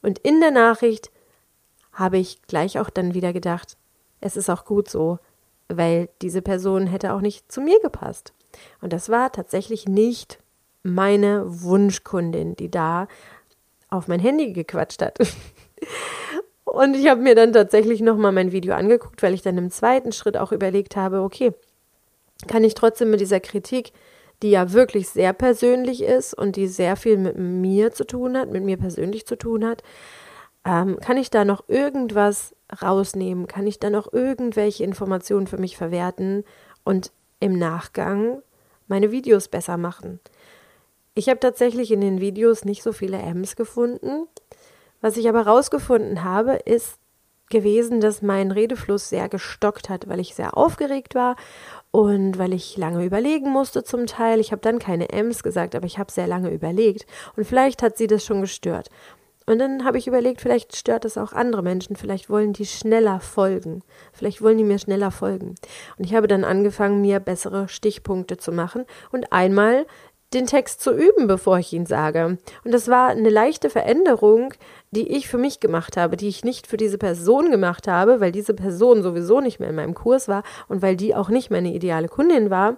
Und 0.00 0.18
in 0.20 0.40
der 0.40 0.52
Nachricht 0.52 1.10
habe 1.92 2.16
ich 2.16 2.40
gleich 2.42 2.78
auch 2.78 2.88
dann 2.88 3.12
wieder 3.12 3.34
gedacht, 3.34 3.76
es 4.22 4.38
ist 4.38 4.48
auch 4.48 4.64
gut 4.64 4.88
so, 4.88 5.18
weil 5.68 6.08
diese 6.22 6.40
Person 6.40 6.86
hätte 6.86 7.12
auch 7.12 7.20
nicht 7.20 7.52
zu 7.52 7.60
mir 7.60 7.80
gepasst. 7.80 8.32
Und 8.80 8.94
das 8.94 9.10
war 9.10 9.30
tatsächlich 9.30 9.86
nicht 9.86 10.38
meine 10.86 11.44
Wunschkundin, 11.46 12.56
die 12.56 12.70
da 12.70 13.08
auf 13.90 14.08
mein 14.08 14.20
Handy 14.20 14.52
gequatscht 14.52 15.02
hat. 15.02 15.18
Und 16.64 16.96
ich 16.96 17.08
habe 17.08 17.20
mir 17.20 17.34
dann 17.34 17.52
tatsächlich 17.52 18.00
nochmal 18.00 18.32
mein 18.32 18.52
Video 18.52 18.74
angeguckt, 18.74 19.22
weil 19.22 19.34
ich 19.34 19.42
dann 19.42 19.56
im 19.56 19.70
zweiten 19.70 20.12
Schritt 20.12 20.36
auch 20.36 20.52
überlegt 20.52 20.96
habe, 20.96 21.22
okay, 21.22 21.52
kann 22.48 22.64
ich 22.64 22.74
trotzdem 22.74 23.10
mit 23.10 23.20
dieser 23.20 23.40
Kritik, 23.40 23.92
die 24.42 24.50
ja 24.50 24.72
wirklich 24.72 25.08
sehr 25.08 25.32
persönlich 25.32 26.02
ist 26.02 26.34
und 26.34 26.56
die 26.56 26.66
sehr 26.66 26.96
viel 26.96 27.16
mit 27.16 27.38
mir 27.38 27.92
zu 27.92 28.04
tun 28.04 28.36
hat, 28.36 28.50
mit 28.50 28.64
mir 28.64 28.76
persönlich 28.76 29.26
zu 29.26 29.36
tun 29.36 29.64
hat, 29.64 29.82
ähm, 30.66 30.98
kann 31.00 31.16
ich 31.16 31.30
da 31.30 31.44
noch 31.44 31.68
irgendwas 31.68 32.54
rausnehmen? 32.82 33.46
Kann 33.46 33.66
ich 33.66 33.78
da 33.78 33.88
noch 33.88 34.12
irgendwelche 34.12 34.84
Informationen 34.84 35.46
für 35.46 35.58
mich 35.58 35.76
verwerten 35.76 36.44
und 36.84 37.12
im 37.40 37.58
Nachgang 37.58 38.42
meine 38.88 39.12
Videos 39.12 39.48
besser 39.48 39.76
machen? 39.76 40.20
Ich 41.18 41.30
habe 41.30 41.40
tatsächlich 41.40 41.92
in 41.92 42.02
den 42.02 42.20
Videos 42.20 42.66
nicht 42.66 42.82
so 42.82 42.92
viele 42.92 43.16
M's 43.16 43.56
gefunden. 43.56 44.28
Was 45.00 45.16
ich 45.16 45.30
aber 45.30 45.46
rausgefunden 45.46 46.22
habe, 46.22 46.56
ist 46.66 46.98
gewesen, 47.48 48.02
dass 48.02 48.20
mein 48.20 48.50
Redefluss 48.50 49.08
sehr 49.08 49.30
gestockt 49.30 49.88
hat, 49.88 50.08
weil 50.08 50.20
ich 50.20 50.34
sehr 50.34 50.58
aufgeregt 50.58 51.14
war 51.14 51.36
und 51.90 52.36
weil 52.36 52.52
ich 52.52 52.76
lange 52.76 53.02
überlegen 53.02 53.50
musste 53.50 53.82
zum 53.82 54.04
Teil. 54.04 54.40
Ich 54.40 54.52
habe 54.52 54.60
dann 54.60 54.78
keine 54.78 55.08
M's 55.08 55.42
gesagt, 55.42 55.74
aber 55.74 55.86
ich 55.86 55.98
habe 55.98 56.12
sehr 56.12 56.26
lange 56.26 56.50
überlegt 56.50 57.06
und 57.34 57.46
vielleicht 57.46 57.82
hat 57.82 57.96
sie 57.96 58.08
das 58.08 58.22
schon 58.22 58.42
gestört. 58.42 58.90
Und 59.48 59.60
dann 59.60 59.84
habe 59.84 59.96
ich 59.96 60.08
überlegt, 60.08 60.40
vielleicht 60.40 60.74
stört 60.74 61.04
es 61.04 61.16
auch 61.16 61.32
andere 61.32 61.62
Menschen, 61.62 61.94
vielleicht 61.94 62.28
wollen 62.28 62.52
die 62.52 62.66
schneller 62.66 63.20
folgen, 63.20 63.84
vielleicht 64.12 64.42
wollen 64.42 64.58
die 64.58 64.64
mir 64.64 64.80
schneller 64.80 65.12
folgen. 65.12 65.54
Und 65.96 66.04
ich 66.04 66.14
habe 66.16 66.26
dann 66.26 66.42
angefangen, 66.42 67.00
mir 67.00 67.20
bessere 67.20 67.68
Stichpunkte 67.68 68.38
zu 68.38 68.50
machen 68.50 68.84
und 69.12 69.32
einmal 69.32 69.86
den 70.36 70.46
Text 70.46 70.82
zu 70.82 70.92
üben, 70.92 71.26
bevor 71.26 71.58
ich 71.58 71.72
ihn 71.72 71.86
sage. 71.86 72.38
Und 72.64 72.72
das 72.72 72.88
war 72.88 73.08
eine 73.08 73.30
leichte 73.30 73.70
Veränderung, 73.70 74.52
die 74.90 75.08
ich 75.08 75.28
für 75.28 75.38
mich 75.38 75.60
gemacht 75.60 75.96
habe, 75.96 76.16
die 76.16 76.28
ich 76.28 76.44
nicht 76.44 76.66
für 76.66 76.76
diese 76.76 76.98
Person 76.98 77.50
gemacht 77.50 77.88
habe, 77.88 78.20
weil 78.20 78.32
diese 78.32 78.54
Person 78.54 79.02
sowieso 79.02 79.40
nicht 79.40 79.60
mehr 79.60 79.70
in 79.70 79.74
meinem 79.74 79.94
Kurs 79.94 80.28
war 80.28 80.42
und 80.68 80.82
weil 80.82 80.96
die 80.96 81.14
auch 81.14 81.30
nicht 81.30 81.50
meine 81.50 81.72
ideale 81.72 82.08
Kundin 82.08 82.50
war. 82.50 82.76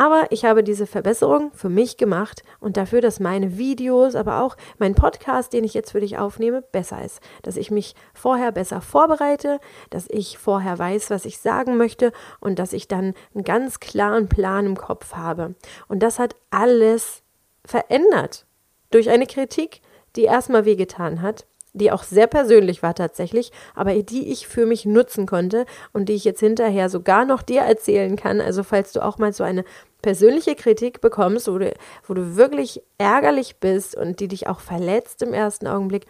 Aber 0.00 0.28
ich 0.30 0.46
habe 0.46 0.64
diese 0.64 0.86
Verbesserung 0.86 1.52
für 1.52 1.68
mich 1.68 1.98
gemacht 1.98 2.42
und 2.58 2.78
dafür, 2.78 3.02
dass 3.02 3.20
meine 3.20 3.58
Videos, 3.58 4.14
aber 4.14 4.42
auch 4.42 4.56
mein 4.78 4.94
Podcast, 4.94 5.52
den 5.52 5.62
ich 5.62 5.74
jetzt 5.74 5.92
für 5.92 6.00
dich 6.00 6.16
aufnehme, 6.16 6.62
besser 6.62 7.04
ist. 7.04 7.20
Dass 7.42 7.58
ich 7.58 7.70
mich 7.70 7.94
vorher 8.14 8.50
besser 8.50 8.80
vorbereite, 8.80 9.60
dass 9.90 10.06
ich 10.08 10.38
vorher 10.38 10.78
weiß, 10.78 11.10
was 11.10 11.26
ich 11.26 11.38
sagen 11.38 11.76
möchte 11.76 12.12
und 12.40 12.58
dass 12.58 12.72
ich 12.72 12.88
dann 12.88 13.12
einen 13.34 13.44
ganz 13.44 13.78
klaren 13.78 14.26
Plan 14.26 14.64
im 14.64 14.78
Kopf 14.78 15.12
habe. 15.16 15.54
Und 15.86 16.02
das 16.02 16.18
hat 16.18 16.34
alles 16.48 17.22
verändert 17.66 18.46
durch 18.90 19.10
eine 19.10 19.26
Kritik, 19.26 19.82
die 20.16 20.22
erstmal 20.22 20.64
wehgetan 20.64 21.20
hat, 21.20 21.44
die 21.72 21.92
auch 21.92 22.02
sehr 22.02 22.26
persönlich 22.26 22.82
war 22.82 22.94
tatsächlich, 22.94 23.52
aber 23.74 23.94
die 24.02 24.30
ich 24.30 24.46
für 24.46 24.66
mich 24.66 24.84
nutzen 24.86 25.26
konnte 25.26 25.66
und 25.92 26.08
die 26.08 26.14
ich 26.14 26.24
jetzt 26.24 26.40
hinterher 26.40 26.88
sogar 26.88 27.24
noch 27.24 27.42
dir 27.42 27.60
erzählen 27.62 28.16
kann. 28.16 28.40
Also 28.40 28.62
falls 28.62 28.92
du 28.92 29.04
auch 29.04 29.18
mal 29.18 29.32
so 29.32 29.44
eine 29.44 29.64
persönliche 30.02 30.54
Kritik 30.54 31.00
bekommst, 31.00 31.48
wo 31.48 31.58
du, 31.58 31.72
wo 32.06 32.14
du 32.14 32.36
wirklich 32.36 32.82
ärgerlich 32.98 33.56
bist 33.56 33.96
und 33.96 34.20
die 34.20 34.28
dich 34.28 34.48
auch 34.48 34.60
verletzt 34.60 35.22
im 35.22 35.32
ersten 35.32 35.66
Augenblick, 35.66 36.06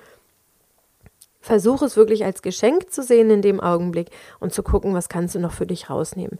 versuch 1.40 1.82
es 1.82 1.96
wirklich 1.96 2.24
als 2.24 2.42
Geschenk 2.42 2.92
zu 2.92 3.02
sehen 3.02 3.30
in 3.30 3.42
dem 3.42 3.60
Augenblick 3.60 4.10
und 4.38 4.52
zu 4.52 4.62
gucken, 4.62 4.94
was 4.94 5.08
kannst 5.08 5.34
du 5.34 5.38
noch 5.38 5.52
für 5.52 5.66
dich 5.66 5.90
rausnehmen. 5.90 6.38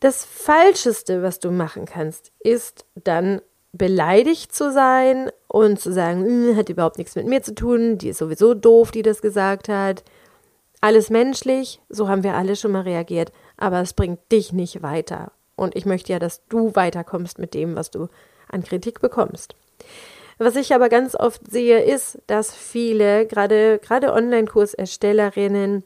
Das 0.00 0.24
Falscheste, 0.24 1.22
was 1.22 1.40
du 1.40 1.50
machen 1.50 1.86
kannst, 1.86 2.30
ist 2.40 2.84
dann 2.94 3.40
beleidigt 3.72 4.54
zu 4.54 4.72
sein 4.72 5.30
und 5.48 5.80
zu 5.80 5.92
sagen, 5.92 6.24
hm, 6.24 6.56
hat 6.56 6.68
überhaupt 6.68 6.98
nichts 6.98 7.14
mit 7.14 7.26
mir 7.26 7.42
zu 7.42 7.54
tun, 7.54 7.98
die 7.98 8.10
ist 8.10 8.18
sowieso 8.18 8.54
doof, 8.54 8.90
die 8.90 9.02
das 9.02 9.22
gesagt 9.22 9.68
hat. 9.68 10.04
Alles 10.80 11.10
menschlich, 11.10 11.80
so 11.88 12.08
haben 12.08 12.22
wir 12.22 12.34
alle 12.34 12.56
schon 12.56 12.72
mal 12.72 12.82
reagiert, 12.82 13.32
aber 13.56 13.80
es 13.80 13.94
bringt 13.94 14.20
dich 14.30 14.52
nicht 14.52 14.82
weiter. 14.82 15.32
Und 15.56 15.74
ich 15.74 15.86
möchte 15.86 16.12
ja, 16.12 16.18
dass 16.18 16.46
du 16.48 16.74
weiterkommst 16.76 17.38
mit 17.38 17.54
dem, 17.54 17.76
was 17.76 17.90
du 17.90 18.08
an 18.48 18.62
Kritik 18.62 19.00
bekommst. 19.00 19.54
Was 20.38 20.54
ich 20.56 20.74
aber 20.74 20.90
ganz 20.90 21.14
oft 21.14 21.50
sehe, 21.50 21.82
ist, 21.82 22.18
dass 22.26 22.54
viele, 22.54 23.26
gerade, 23.26 23.78
gerade 23.78 24.12
Online-Kurserstellerinnen, 24.12 25.82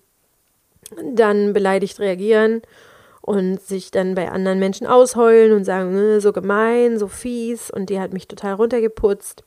dann 1.05 1.53
beleidigt 1.53 2.00
reagieren 2.00 2.62
und 3.21 3.61
sich 3.61 3.93
dann 3.93 4.17
bei 4.17 4.31
anderen 4.31 4.59
Menschen 4.59 4.89
ausheulen 4.89 5.53
und 5.53 5.65
sagen, 5.65 5.97
äh, 5.97 6.21
so 6.21 6.33
gemein, 6.33 6.99
so 6.99 7.07
fies 7.07 7.71
und 7.71 7.91
die 7.91 8.00
hat 8.00 8.12
mich 8.12 8.27
total 8.27 8.55
runtergeputzt. 8.55 9.45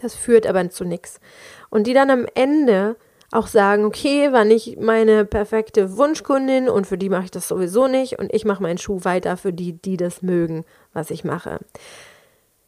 Das 0.00 0.14
führt 0.14 0.46
aber 0.46 0.70
zu 0.70 0.84
nichts. 0.84 1.20
Und 1.68 1.86
die 1.86 1.92
dann 1.92 2.10
am 2.10 2.26
Ende 2.34 2.96
auch 3.32 3.46
sagen, 3.46 3.84
okay, 3.84 4.32
war 4.32 4.44
nicht 4.44 4.78
meine 4.78 5.24
perfekte 5.24 5.96
Wunschkundin 5.96 6.68
und 6.68 6.86
für 6.86 6.98
die 6.98 7.08
mache 7.08 7.24
ich 7.24 7.30
das 7.30 7.48
sowieso 7.48 7.88
nicht 7.88 8.18
und 8.18 8.32
ich 8.32 8.44
mache 8.44 8.62
meinen 8.62 8.78
Schuh 8.78 9.00
weiter 9.02 9.36
für 9.36 9.52
die, 9.52 9.72
die 9.72 9.96
das 9.96 10.22
mögen, 10.22 10.64
was 10.92 11.10
ich 11.10 11.24
mache. 11.24 11.58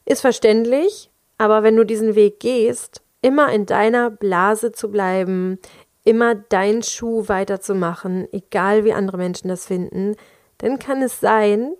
Ist 0.06 0.22
verständlich, 0.22 1.10
aber 1.38 1.62
wenn 1.62 1.76
du 1.76 1.84
diesen 1.84 2.14
Weg 2.14 2.40
gehst, 2.40 3.02
immer 3.20 3.52
in 3.52 3.66
deiner 3.66 4.10
Blase 4.10 4.72
zu 4.72 4.90
bleiben, 4.90 5.58
immer 6.04 6.34
deinen 6.34 6.82
Schuh 6.82 7.28
weiterzumachen, 7.28 8.26
egal 8.32 8.84
wie 8.84 8.92
andere 8.92 9.18
Menschen 9.18 9.48
das 9.48 9.66
finden, 9.66 10.16
dann 10.58 10.78
kann 10.78 11.02
es 11.02 11.20
sein, 11.20 11.74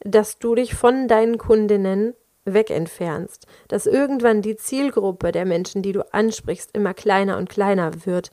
dass 0.00 0.38
du 0.38 0.54
dich 0.54 0.74
von 0.74 1.08
deinen 1.08 1.38
Kundinnen 1.38 2.14
wegentfernst, 2.54 3.46
dass 3.68 3.86
irgendwann 3.86 4.42
die 4.42 4.56
Zielgruppe 4.56 5.32
der 5.32 5.44
Menschen, 5.44 5.82
die 5.82 5.92
du 5.92 6.02
ansprichst, 6.12 6.70
immer 6.74 6.94
kleiner 6.94 7.36
und 7.36 7.48
kleiner 7.48 8.06
wird, 8.06 8.30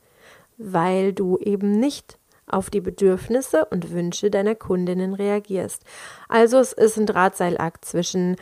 weil 0.57 1.13
du 1.13 1.37
eben 1.37 1.79
nicht 1.79 2.17
auf 2.47 2.69
die 2.69 2.81
Bedürfnisse 2.81 3.65
und 3.65 3.91
Wünsche 3.91 4.29
deiner 4.29 4.55
Kundinnen 4.55 5.13
reagierst. 5.13 5.83
Also 6.29 6.59
es 6.59 6.73
ist 6.73 6.97
ein 6.97 7.05
Drahtseilakt 7.05 7.85
zwischen 7.85 8.35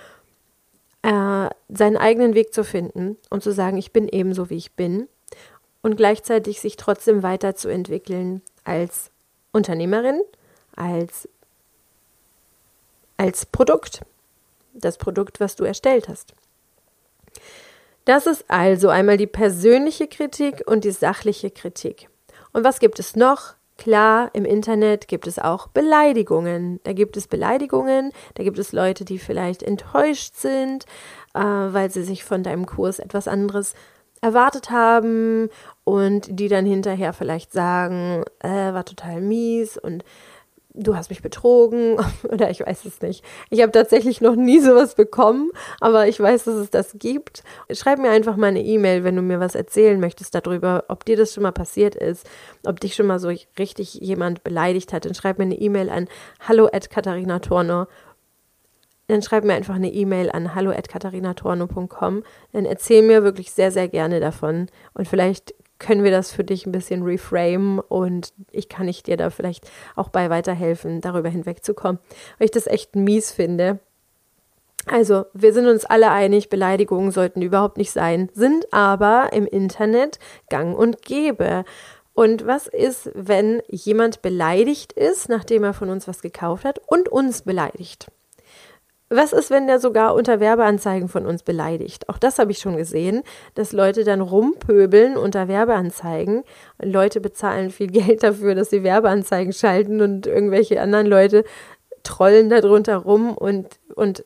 äh, 1.03 1.49
seinen 1.69 1.97
eigenen 1.97 2.33
Weg 2.33 2.53
zu 2.53 2.63
finden 2.63 3.17
und 3.29 3.43
zu 3.43 3.51
sagen, 3.51 3.77
ich 3.77 3.91
bin 3.91 4.07
ebenso 4.07 4.49
wie 4.49 4.57
ich 4.57 4.73
bin 4.73 5.07
und 5.81 5.95
gleichzeitig 5.95 6.59
sich 6.59 6.77
trotzdem 6.77 7.23
weiterzuentwickeln 7.23 8.41
als 8.63 9.11
Unternehmerin, 9.51 10.21
als, 10.75 11.27
als 13.17 13.45
Produkt 13.45 14.01
das 14.73 14.97
Produkt, 14.97 15.39
was 15.39 15.55
du 15.55 15.63
erstellt 15.63 16.09
hast. 16.09 16.33
Das 18.05 18.27
ist 18.27 18.45
also 18.49 18.89
einmal 18.89 19.17
die 19.17 19.27
persönliche 19.27 20.07
Kritik 20.07 20.63
und 20.65 20.83
die 20.83 20.91
sachliche 20.91 21.51
Kritik. 21.51 22.09
Und 22.51 22.63
was 22.63 22.79
gibt 22.79 22.99
es 22.99 23.15
noch? 23.15 23.53
Klar, 23.77 24.29
im 24.33 24.45
Internet 24.45 25.07
gibt 25.07 25.25
es 25.25 25.39
auch 25.39 25.67
Beleidigungen. 25.67 26.79
Da 26.83 26.93
gibt 26.93 27.17
es 27.17 27.27
Beleidigungen, 27.27 28.11
da 28.35 28.43
gibt 28.43 28.59
es 28.59 28.71
Leute, 28.71 29.03
die 29.03 29.17
vielleicht 29.17 29.63
enttäuscht 29.63 30.35
sind, 30.35 30.85
äh, 31.33 31.39
weil 31.39 31.89
sie 31.89 32.03
sich 32.03 32.23
von 32.23 32.43
deinem 32.43 32.65
Kurs 32.65 32.99
etwas 32.99 33.27
anderes 33.27 33.73
erwartet 34.21 34.69
haben 34.69 35.49
und 35.83 36.39
die 36.39 36.47
dann 36.47 36.65
hinterher 36.65 37.13
vielleicht 37.13 37.51
sagen, 37.51 38.23
äh, 38.39 38.73
war 38.73 38.85
total 38.85 39.19
mies 39.19 39.77
und 39.77 40.05
du 40.73 40.95
hast 40.95 41.09
mich 41.09 41.21
betrogen 41.21 41.97
oder 42.31 42.49
ich 42.49 42.61
weiß 42.61 42.85
es 42.85 43.01
nicht. 43.01 43.23
Ich 43.49 43.61
habe 43.61 43.71
tatsächlich 43.71 44.21
noch 44.21 44.35
nie 44.35 44.59
sowas 44.59 44.95
bekommen, 44.95 45.51
aber 45.79 46.07
ich 46.07 46.19
weiß, 46.19 46.45
dass 46.45 46.55
es 46.55 46.69
das 46.69 46.95
gibt. 46.97 47.43
Schreib 47.71 47.99
mir 47.99 48.09
einfach 48.09 48.35
mal 48.35 48.47
eine 48.47 48.63
E-Mail, 48.63 49.03
wenn 49.03 49.15
du 49.15 49.21
mir 49.21 49.39
was 49.39 49.55
erzählen 49.55 49.99
möchtest 49.99 50.35
darüber, 50.35 50.85
ob 50.87 51.05
dir 51.05 51.17
das 51.17 51.33
schon 51.33 51.43
mal 51.43 51.51
passiert 51.51 51.95
ist, 51.95 52.27
ob 52.65 52.79
dich 52.79 52.95
schon 52.95 53.07
mal 53.07 53.19
so 53.19 53.31
richtig 53.59 53.95
jemand 53.95 54.43
beleidigt 54.43 54.93
hat. 54.93 55.05
Dann 55.05 55.13
schreib 55.13 55.37
mir 55.37 55.45
eine 55.45 55.59
E-Mail 55.59 55.89
an 55.89 56.07
hallo 56.47 56.69
at 56.71 56.89
Katharina 56.89 57.39
Torno 57.39 57.87
dann 59.07 59.21
schreib 59.21 59.43
mir 59.43 59.53
einfach 59.53 59.75
eine 59.75 59.91
E-Mail 59.91 60.31
an 60.31 60.55
hallo@katharinatorno.com. 60.55 62.23
Dann 62.53 62.65
erzähl 62.65 63.01
mir 63.01 63.23
wirklich 63.23 63.51
sehr, 63.51 63.69
sehr 63.69 63.89
gerne 63.89 64.19
davon. 64.21 64.67
Und 64.93 65.07
vielleicht 65.07 65.53
können 65.83 66.03
wir 66.03 66.11
das 66.11 66.31
für 66.31 66.43
dich 66.43 66.65
ein 66.65 66.71
bisschen 66.71 67.03
reframe 67.03 67.79
und 67.79 68.33
ich 68.51 68.69
kann 68.69 68.87
ich 68.87 69.03
dir 69.03 69.17
da 69.17 69.29
vielleicht 69.29 69.69
auch 69.95 70.09
bei 70.09 70.29
weiterhelfen, 70.29 71.01
darüber 71.01 71.29
hinwegzukommen, 71.29 71.99
weil 72.37 72.45
ich 72.45 72.51
das 72.51 72.67
echt 72.67 72.95
mies 72.95 73.31
finde. 73.31 73.79
Also, 74.85 75.25
wir 75.33 75.53
sind 75.53 75.67
uns 75.67 75.85
alle 75.85 76.11
einig, 76.11 76.49
Beleidigungen 76.49 77.11
sollten 77.11 77.41
überhaupt 77.41 77.77
nicht 77.77 77.91
sein, 77.91 78.29
sind 78.33 78.71
aber 78.73 79.29
im 79.31 79.45
Internet 79.45 80.19
gang 80.49 80.77
und 80.77 81.01
gäbe. 81.01 81.63
Und 82.13 82.45
was 82.45 82.67
ist, 82.67 83.09
wenn 83.13 83.61
jemand 83.69 84.21
beleidigt 84.21 84.93
ist, 84.93 85.29
nachdem 85.29 85.63
er 85.63 85.73
von 85.73 85.89
uns 85.89 86.07
was 86.07 86.21
gekauft 86.21 86.63
hat 86.63 86.79
und 86.85 87.09
uns 87.09 87.41
beleidigt? 87.41 88.07
Was 89.15 89.32
ist, 89.32 89.51
wenn 89.51 89.67
der 89.67 89.79
sogar 89.79 90.15
unter 90.15 90.39
Werbeanzeigen 90.39 91.08
von 91.08 91.27
uns 91.27 91.43
beleidigt? 91.43 92.10
Auch 92.10 92.17
das 92.17 92.39
habe 92.39 92.51
ich 92.51 92.58
schon 92.58 92.77
gesehen, 92.77 93.22
dass 93.53 93.72
Leute 93.72 94.03
dann 94.03 94.22
rumpöbeln 94.22 95.17
unter 95.17 95.48
Werbeanzeigen. 95.48 96.43
Leute 96.82 97.22
bezahlen 97.22 97.70
viel 97.70 97.88
Geld 97.91 98.24
dafür, 98.24 98.55
dass 98.55 98.72
sie 98.72 98.84
Werbeanzeigen 98.84 99.53
schalten 99.53 100.01
und 100.01 100.25
irgendwelche 100.25 100.82
anderen 100.82 101.05
Leute 101.05 101.43
trollen 102.01 102.50
darunter 102.50 102.98
rum 102.98 103.38
und, 103.38 103.79
und 103.93 104.25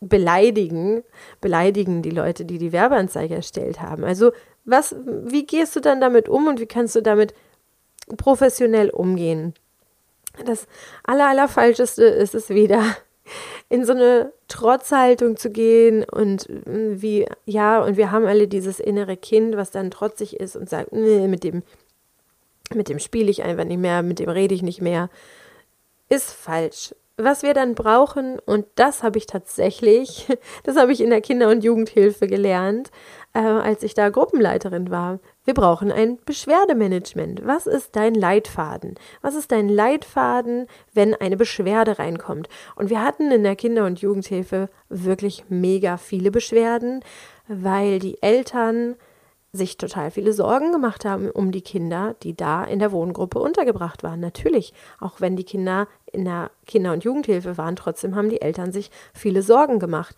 beleidigen, 0.00 1.04
beleidigen 1.42 2.00
die 2.00 2.10
Leute, 2.10 2.46
die 2.46 2.56
die 2.56 2.72
Werbeanzeige 2.72 3.34
erstellt 3.34 3.82
haben. 3.82 4.04
Also 4.04 4.32
was, 4.64 4.96
wie 5.06 5.44
gehst 5.44 5.76
du 5.76 5.80
dann 5.80 6.00
damit 6.00 6.30
um 6.30 6.46
und 6.46 6.60
wie 6.60 6.66
kannst 6.66 6.96
du 6.96 7.02
damit 7.02 7.34
professionell 8.16 8.88
umgehen? 8.88 9.52
Das 10.46 10.66
aller, 11.04 11.28
aller 11.28 11.48
Falscheste 11.48 12.04
ist 12.04 12.34
es 12.34 12.48
wieder, 12.48 12.82
in 13.68 13.84
so 13.84 13.92
eine 13.92 14.32
Trotzhaltung 14.48 15.36
zu 15.36 15.50
gehen 15.50 16.04
und 16.04 16.48
mm, 16.48 17.00
wie, 17.02 17.26
ja, 17.46 17.82
und 17.82 17.96
wir 17.96 18.10
haben 18.10 18.26
alle 18.26 18.48
dieses 18.48 18.80
innere 18.80 19.16
Kind, 19.16 19.56
was 19.56 19.70
dann 19.70 19.90
trotzig 19.90 20.38
ist 20.38 20.56
und 20.56 20.68
sagt, 20.68 20.92
nee, 20.92 21.28
mit 21.28 21.44
dem, 21.44 21.62
mit 22.74 22.88
dem 22.88 22.98
spiele 22.98 23.30
ich 23.30 23.42
einfach 23.42 23.64
nicht 23.64 23.80
mehr, 23.80 24.02
mit 24.02 24.18
dem 24.18 24.28
rede 24.28 24.54
ich 24.54 24.62
nicht 24.62 24.80
mehr, 24.80 25.10
ist 26.08 26.32
falsch. 26.32 26.94
Was 27.18 27.42
wir 27.42 27.52
dann 27.52 27.74
brauchen, 27.74 28.38
und 28.38 28.66
das 28.76 29.02
habe 29.02 29.18
ich 29.18 29.26
tatsächlich, 29.26 30.28
das 30.64 30.76
habe 30.76 30.92
ich 30.92 31.00
in 31.00 31.10
der 31.10 31.20
Kinder- 31.20 31.50
und 31.50 31.62
Jugendhilfe 31.62 32.26
gelernt, 32.26 32.90
äh, 33.34 33.40
als 33.40 33.82
ich 33.82 33.94
da 33.94 34.08
Gruppenleiterin 34.08 34.90
war. 34.90 35.20
Wir 35.44 35.54
brauchen 35.54 35.92
ein 35.92 36.18
Beschwerdemanagement. 36.24 37.46
Was 37.46 37.66
ist 37.66 37.96
dein 37.96 38.14
Leitfaden? 38.14 38.94
Was 39.20 39.34
ist 39.34 39.52
dein 39.52 39.68
Leitfaden, 39.68 40.68
wenn 40.94 41.14
eine 41.14 41.36
Beschwerde 41.36 41.98
reinkommt? 41.98 42.48
Und 42.76 42.88
wir 42.88 43.02
hatten 43.02 43.30
in 43.30 43.42
der 43.42 43.56
Kinder- 43.56 43.86
und 43.86 44.00
Jugendhilfe 44.00 44.70
wirklich 44.88 45.44
mega 45.48 45.98
viele 45.98 46.30
Beschwerden, 46.30 47.04
weil 47.46 47.98
die 47.98 48.22
Eltern 48.22 48.96
sich 49.54 49.76
total 49.76 50.10
viele 50.10 50.32
Sorgen 50.32 50.72
gemacht 50.72 51.04
haben 51.04 51.30
um 51.30 51.52
die 51.52 51.60
Kinder, 51.60 52.16
die 52.22 52.34
da 52.34 52.64
in 52.64 52.78
der 52.78 52.90
Wohngruppe 52.90 53.38
untergebracht 53.38 54.02
waren. 54.02 54.20
Natürlich, 54.20 54.72
auch 54.98 55.20
wenn 55.20 55.36
die 55.36 55.44
Kinder 55.44 55.88
in 56.12 56.24
der 56.24 56.50
Kinder- 56.66 56.92
und 56.92 57.04
Jugendhilfe 57.04 57.58
waren, 57.58 57.76
trotzdem 57.76 58.14
haben 58.14 58.28
die 58.28 58.42
Eltern 58.42 58.72
sich 58.72 58.90
viele 59.14 59.42
Sorgen 59.42 59.78
gemacht 59.78 60.14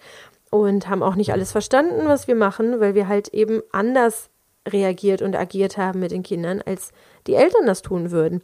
und 0.51 0.89
haben 0.89 1.03
auch 1.03 1.15
nicht 1.15 1.33
alles 1.33 1.53
verstanden, 1.53 2.07
was 2.07 2.29
wir 2.29 2.35
machen, 2.35 2.81
weil 2.81 2.95
wir 2.95 3.09
halt 3.09 3.29
eben 3.29 3.63
anders 3.73 4.29
reagiert 4.69 5.23
und 5.23 5.37
agiert 5.37 5.77
haben 5.77 6.01
mit 6.01 6.11
den 6.11 6.23
Kindern, 6.23 6.63
als 6.65 6.91
die 7.27 7.35
Eltern 7.35 7.67
das 7.67 7.83
tun 7.83 8.11
würden. 8.11 8.43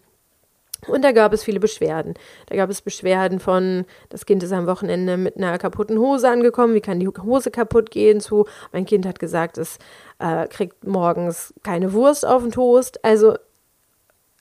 Und 0.86 1.04
da 1.04 1.12
gab 1.12 1.32
es 1.32 1.44
viele 1.44 1.60
Beschwerden. 1.60 2.14
Da 2.46 2.56
gab 2.56 2.70
es 2.70 2.80
Beschwerden 2.80 3.38
von, 3.38 3.84
das 4.08 4.24
Kind 4.24 4.42
ist 4.42 4.52
am 4.52 4.66
Wochenende 4.66 5.16
mit 5.16 5.36
einer 5.36 5.58
kaputten 5.58 5.98
Hose 5.98 6.28
angekommen, 6.28 6.74
wie 6.74 6.80
kann 6.80 7.00
die 7.00 7.08
Hose 7.08 7.50
kaputt 7.50 7.90
gehen, 7.90 8.20
zu, 8.20 8.46
mein 8.72 8.86
Kind 8.86 9.04
hat 9.06 9.18
gesagt, 9.18 9.58
es 9.58 9.78
äh, 10.18 10.46
kriegt 10.48 10.86
morgens 10.86 11.52
keine 11.62 11.92
Wurst 11.92 12.26
auf 12.26 12.42
den 12.42 12.52
Toast. 12.52 13.04
Also 13.04 13.36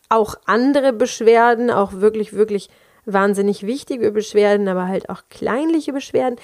auch 0.07 0.35
andere 0.45 0.93
Beschwerden, 0.93 1.69
auch 1.69 1.93
wirklich, 1.93 2.33
wirklich 2.33 2.69
wahnsinnig 3.13 3.65
wichtige 3.65 4.11
Beschwerden, 4.11 4.67
aber 4.67 4.87
halt 4.87 5.09
auch 5.09 5.23
kleinliche 5.29 5.93
Beschwerden. 5.93 6.37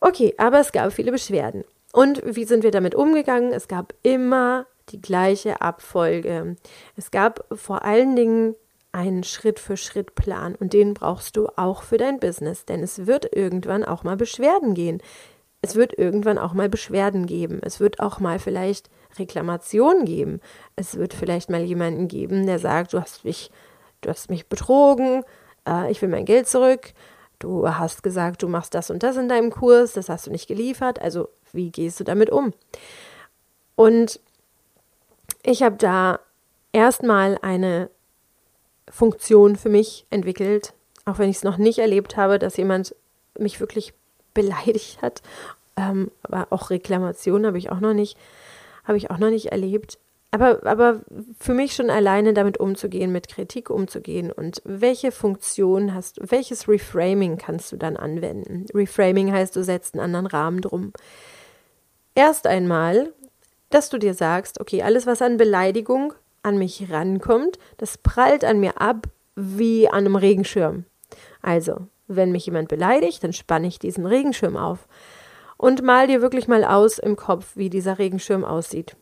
Okay, 0.00 0.34
aber 0.38 0.60
es 0.60 0.72
gab 0.72 0.92
viele 0.92 1.12
Beschwerden. 1.12 1.64
Und 1.92 2.22
wie 2.24 2.44
sind 2.44 2.62
wir 2.62 2.70
damit 2.70 2.94
umgegangen? 2.94 3.52
Es 3.52 3.68
gab 3.68 3.94
immer 4.02 4.66
die 4.90 5.00
gleiche 5.00 5.60
Abfolge. 5.60 6.56
Es 6.96 7.10
gab 7.10 7.44
vor 7.52 7.84
allen 7.84 8.14
Dingen 8.14 8.54
einen 8.92 9.24
Schritt-für-Schritt-Plan 9.24 10.54
und 10.54 10.72
den 10.72 10.94
brauchst 10.94 11.36
du 11.36 11.48
auch 11.56 11.82
für 11.82 11.98
dein 11.98 12.18
Business, 12.18 12.64
denn 12.64 12.82
es 12.82 13.06
wird 13.06 13.34
irgendwann 13.34 13.84
auch 13.84 14.04
mal 14.04 14.16
Beschwerden 14.16 14.74
gehen. 14.74 15.02
Es 15.60 15.74
wird 15.74 15.98
irgendwann 15.98 16.38
auch 16.38 16.52
mal 16.52 16.68
Beschwerden 16.68 17.26
geben. 17.26 17.60
Es 17.62 17.80
wird 17.80 18.00
auch 18.00 18.20
mal 18.20 18.38
vielleicht 18.38 18.88
Reklamationen 19.18 20.04
geben. 20.04 20.40
Es 20.76 20.96
wird 20.96 21.12
vielleicht 21.12 21.50
mal 21.50 21.62
jemanden 21.62 22.08
geben, 22.08 22.46
der 22.46 22.58
sagt, 22.58 22.92
du 22.92 23.00
hast 23.00 23.24
mich, 23.24 23.50
du 24.00 24.10
hast 24.10 24.30
mich 24.30 24.46
betrogen, 24.46 25.24
äh, 25.66 25.90
ich 25.90 26.00
will 26.02 26.08
mein 26.08 26.24
Geld 26.24 26.48
zurück 26.48 26.92
du 27.38 27.68
hast 27.68 28.02
gesagt, 28.02 28.42
du 28.42 28.48
machst 28.48 28.74
das 28.74 28.90
und 28.90 29.02
das 29.02 29.16
in 29.16 29.28
deinem 29.28 29.50
Kurs, 29.50 29.92
das 29.92 30.08
hast 30.08 30.26
du 30.26 30.30
nicht 30.30 30.48
geliefert, 30.48 31.00
also 31.00 31.28
wie 31.52 31.70
gehst 31.70 32.00
du 32.00 32.04
damit 32.04 32.30
um? 32.30 32.52
Und 33.74 34.20
ich 35.42 35.62
habe 35.62 35.76
da 35.76 36.20
erstmal 36.72 37.38
eine 37.42 37.90
Funktion 38.88 39.56
für 39.56 39.68
mich 39.68 40.06
entwickelt, 40.10 40.72
auch 41.04 41.18
wenn 41.18 41.30
ich 41.30 41.36
es 41.36 41.44
noch 41.44 41.58
nicht 41.58 41.78
erlebt 41.78 42.16
habe, 42.16 42.38
dass 42.38 42.56
jemand 42.56 42.94
mich 43.38 43.60
wirklich 43.60 43.92
beleidigt 44.34 45.02
hat, 45.02 45.22
ähm, 45.76 46.10
aber 46.22 46.48
auch 46.50 46.70
Reklamationen 46.70 47.46
habe 47.46 47.58
ich 47.58 47.70
auch 47.70 47.80
noch 47.80 47.94
nicht, 47.94 48.16
habe 48.84 48.96
ich 48.96 49.10
auch 49.10 49.18
noch 49.18 49.30
nicht 49.30 49.46
erlebt. 49.46 49.98
Aber, 50.32 50.66
aber 50.66 51.00
für 51.38 51.54
mich 51.54 51.74
schon 51.74 51.88
alleine 51.88 52.34
damit 52.34 52.58
umzugehen, 52.58 53.12
mit 53.12 53.28
Kritik 53.28 53.70
umzugehen 53.70 54.30
und 54.32 54.60
welche 54.64 55.12
Funktion 55.12 55.94
hast 55.94 56.18
du, 56.18 56.30
welches 56.30 56.68
Reframing 56.68 57.38
kannst 57.38 57.72
du 57.72 57.76
dann 57.76 57.96
anwenden? 57.96 58.66
Reframing 58.74 59.32
heißt, 59.32 59.54
du 59.54 59.62
setzt 59.62 59.94
einen 59.94 60.02
anderen 60.04 60.26
Rahmen 60.26 60.60
drum. 60.60 60.92
Erst 62.14 62.46
einmal, 62.46 63.12
dass 63.70 63.88
du 63.88 63.98
dir 63.98 64.14
sagst, 64.14 64.60
okay, 64.60 64.82
alles, 64.82 65.06
was 65.06 65.22
an 65.22 65.36
Beleidigung 65.36 66.12
an 66.42 66.58
mich 66.58 66.90
rankommt, 66.90 67.58
das 67.76 67.98
prallt 67.98 68.44
an 68.44 68.60
mir 68.60 68.80
ab 68.80 69.06
wie 69.36 69.88
an 69.88 70.06
einem 70.06 70.16
Regenschirm. 70.16 70.84
Also, 71.42 71.88
wenn 72.08 72.32
mich 72.32 72.46
jemand 72.46 72.68
beleidigt, 72.68 73.22
dann 73.22 73.32
spanne 73.32 73.66
ich 73.66 73.78
diesen 73.78 74.06
Regenschirm 74.06 74.56
auf. 74.56 74.86
Und 75.56 75.82
mal 75.82 76.06
dir 76.06 76.22
wirklich 76.22 76.48
mal 76.48 76.64
aus 76.64 76.98
im 76.98 77.16
Kopf, 77.16 77.52
wie 77.56 77.70
dieser 77.70 77.98
Regenschirm 77.98 78.44
aussieht. 78.44 78.96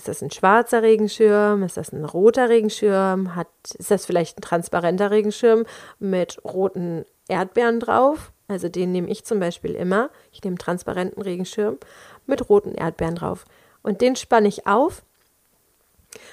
Ist 0.00 0.08
das 0.08 0.22
ein 0.22 0.30
schwarzer 0.30 0.82
Regenschirm? 0.82 1.62
Ist 1.62 1.76
das 1.76 1.92
ein 1.92 2.06
roter 2.06 2.48
Regenschirm? 2.48 3.36
Hat, 3.36 3.48
ist 3.78 3.90
das 3.90 4.06
vielleicht 4.06 4.38
ein 4.38 4.40
transparenter 4.40 5.10
Regenschirm 5.10 5.66
mit 5.98 6.42
roten 6.42 7.04
Erdbeeren 7.28 7.80
drauf? 7.80 8.32
Also 8.48 8.70
den 8.70 8.92
nehme 8.92 9.10
ich 9.10 9.26
zum 9.26 9.40
Beispiel 9.40 9.74
immer. 9.74 10.08
Ich 10.32 10.42
nehme 10.42 10.52
einen 10.52 10.58
transparenten 10.58 11.20
Regenschirm 11.20 11.76
mit 12.24 12.48
roten 12.48 12.74
Erdbeeren 12.74 13.14
drauf. 13.14 13.44
Und 13.82 14.00
den 14.00 14.16
spanne 14.16 14.48
ich 14.48 14.66
auf. 14.66 15.02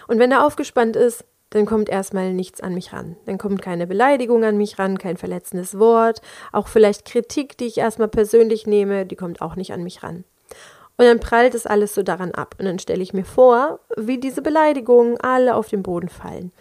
Und 0.07 0.17
wenn 0.17 0.31
er 0.31 0.45
aufgespannt 0.45 0.95
ist, 0.95 1.25
dann 1.49 1.65
kommt 1.65 1.89
erstmal 1.89 2.33
nichts 2.33 2.61
an 2.61 2.73
mich 2.73 2.93
ran. 2.93 3.17
Dann 3.25 3.37
kommt 3.37 3.61
keine 3.61 3.85
Beleidigung 3.85 4.45
an 4.45 4.55
mich 4.55 4.79
ran, 4.79 4.97
kein 4.97 5.17
verletzendes 5.17 5.77
Wort, 5.77 6.21
auch 6.53 6.69
vielleicht 6.69 7.03
Kritik, 7.03 7.57
die 7.57 7.65
ich 7.65 7.79
erstmal 7.79 8.07
persönlich 8.07 8.65
nehme, 8.65 9.05
die 9.05 9.17
kommt 9.17 9.41
auch 9.41 9.57
nicht 9.57 9.73
an 9.73 9.83
mich 9.83 10.03
ran. 10.03 10.23
Und 10.97 11.05
dann 11.05 11.19
prallt 11.19 11.53
es 11.53 11.67
alles 11.67 11.93
so 11.93 12.01
daran 12.01 12.31
ab. 12.31 12.55
Und 12.57 12.65
dann 12.65 12.79
stelle 12.79 13.03
ich 13.03 13.13
mir 13.13 13.25
vor, 13.25 13.79
wie 13.95 14.17
diese 14.17 14.41
Beleidigungen 14.41 15.19
alle 15.21 15.55
auf 15.55 15.69
den 15.69 15.83
Boden 15.83 16.09
fallen. 16.09 16.51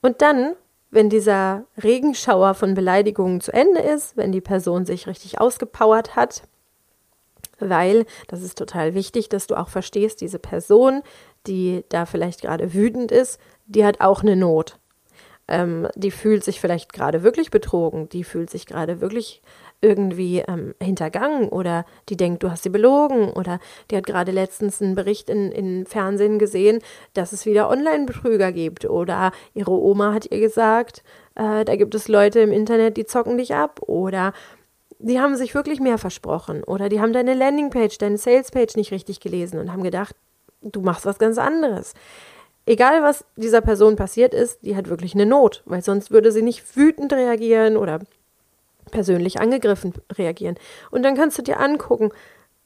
Und 0.00 0.22
dann, 0.22 0.54
wenn 0.90 1.10
dieser 1.10 1.64
Regenschauer 1.82 2.54
von 2.54 2.74
Beleidigungen 2.74 3.40
zu 3.40 3.52
Ende 3.52 3.80
ist, 3.80 4.16
wenn 4.16 4.30
die 4.30 4.40
Person 4.40 4.86
sich 4.86 5.08
richtig 5.08 5.40
ausgepowert 5.40 6.14
hat, 6.14 6.42
weil 7.58 8.06
das 8.28 8.42
ist 8.42 8.58
total 8.58 8.94
wichtig, 8.94 9.28
dass 9.28 9.46
du 9.46 9.56
auch 9.56 9.68
verstehst, 9.68 10.20
diese 10.20 10.38
Person, 10.38 11.02
die 11.46 11.84
da 11.88 12.06
vielleicht 12.06 12.42
gerade 12.42 12.74
wütend 12.74 13.10
ist, 13.10 13.40
die 13.66 13.84
hat 13.84 14.00
auch 14.00 14.22
eine 14.22 14.36
Not. 14.36 14.78
Ähm, 15.48 15.88
die 15.94 16.10
fühlt 16.10 16.44
sich 16.44 16.60
vielleicht 16.60 16.92
gerade 16.92 17.22
wirklich 17.22 17.50
betrogen, 17.50 18.08
die 18.08 18.24
fühlt 18.24 18.50
sich 18.50 18.66
gerade 18.66 19.00
wirklich 19.00 19.42
irgendwie 19.80 20.40
ähm, 20.40 20.74
hintergangen 20.82 21.48
oder 21.48 21.84
die 22.08 22.16
denkt, 22.16 22.42
du 22.42 22.50
hast 22.50 22.62
sie 22.62 22.70
belogen 22.70 23.30
oder 23.30 23.60
die 23.90 23.96
hat 23.96 24.06
gerade 24.06 24.32
letztens 24.32 24.80
einen 24.80 24.94
Bericht 24.94 25.28
in, 25.30 25.52
in 25.52 25.86
Fernsehen 25.86 26.38
gesehen, 26.38 26.80
dass 27.14 27.32
es 27.32 27.46
wieder 27.46 27.68
Online-Betrüger 27.68 28.52
gibt 28.52 28.84
oder 28.84 29.32
ihre 29.54 29.72
Oma 29.72 30.12
hat 30.12 30.30
ihr 30.30 30.40
gesagt, 30.40 31.02
äh, 31.34 31.64
da 31.64 31.76
gibt 31.76 31.94
es 31.94 32.08
Leute 32.08 32.40
im 32.40 32.52
Internet, 32.52 32.96
die 32.96 33.06
zocken 33.06 33.38
dich 33.38 33.54
ab 33.54 33.80
oder 33.86 34.32
die 34.98 35.20
haben 35.20 35.36
sich 35.36 35.54
wirklich 35.54 35.80
mehr 35.80 35.98
versprochen 35.98 36.64
oder 36.64 36.88
die 36.88 37.00
haben 37.00 37.12
deine 37.12 37.34
Landingpage, 37.34 37.98
deine 37.98 38.18
Salespage 38.18 38.76
nicht 38.76 38.92
richtig 38.92 39.20
gelesen 39.20 39.60
und 39.60 39.72
haben 39.72 39.82
gedacht, 39.82 40.16
du 40.62 40.80
machst 40.80 41.06
was 41.06 41.18
ganz 41.18 41.38
anderes. 41.38 41.94
Egal, 42.64 43.02
was 43.02 43.24
dieser 43.36 43.60
Person 43.60 43.94
passiert 43.94 44.34
ist, 44.34 44.62
die 44.62 44.74
hat 44.74 44.88
wirklich 44.88 45.14
eine 45.14 45.26
Not, 45.26 45.62
weil 45.66 45.82
sonst 45.82 46.10
würde 46.10 46.32
sie 46.32 46.42
nicht 46.42 46.76
wütend 46.76 47.12
reagieren 47.12 47.76
oder 47.76 48.00
persönlich 48.90 49.40
angegriffen 49.40 49.94
reagieren. 50.12 50.56
Und 50.90 51.02
dann 51.02 51.16
kannst 51.16 51.38
du 51.38 51.42
dir 51.42 51.60
angucken, 51.60 52.10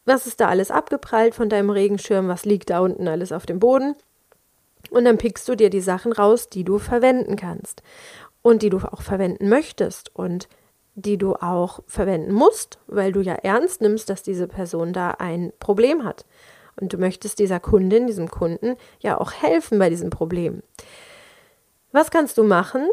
was 0.05 0.27
ist 0.27 0.41
da 0.41 0.49
alles 0.49 0.71
abgeprallt 0.71 1.35
von 1.35 1.49
deinem 1.49 1.71
Regenschirm, 1.71 2.29
was 2.29 2.45
liegt 2.45 2.71
da 2.71 2.81
unten 2.81 3.09
alles 3.09 3.33
auf 3.33 3.47
dem 3.47 3.59
Boden. 3.59 3.95
Und 4.91 5.05
dann 5.05 5.19
pickst 5.19 5.49
du 5.49 5.55
dir 5.55 5.71
die 5.71 5.81
Sachen 5.81 6.13
raus, 6.13 6.49
die 6.49 6.65
du 6.65 6.79
verwenden 6.79 7.37
kannst 7.37 7.83
und 8.43 8.63
die 8.63 8.71
du 8.71 8.79
auch 8.79 9.03
verwenden 9.03 9.49
möchtest 9.49 10.15
und 10.15 10.49
die 10.95 11.19
du 11.19 11.35
auch 11.35 11.81
verwenden 11.87 12.33
musst, 12.33 12.79
weil 12.87 13.13
du 13.13 13.21
ja 13.21 13.35
ernst 13.35 13.81
nimmst, 13.81 14.11
dass 14.11 14.23
diese 14.23 14.49
Person 14.49 14.93
da 14.93 15.13
ein 15.13 15.53
Problem 15.59 16.05
hat. 16.05 16.25
Und 16.81 16.93
du 16.93 16.99
möchtest 16.99 17.39
dieser 17.39 17.61
Kundin, 17.61 18.07
diesem 18.07 18.31
Kunden 18.31 18.77
ja 19.01 19.21
auch 19.21 19.33
helfen 19.33 19.79
bei 19.79 19.91
diesem 19.91 20.11
Problem. 20.11 20.63
Was 21.93 22.11
kannst 22.11 22.39
du 22.39 22.45
machen? 22.45 22.89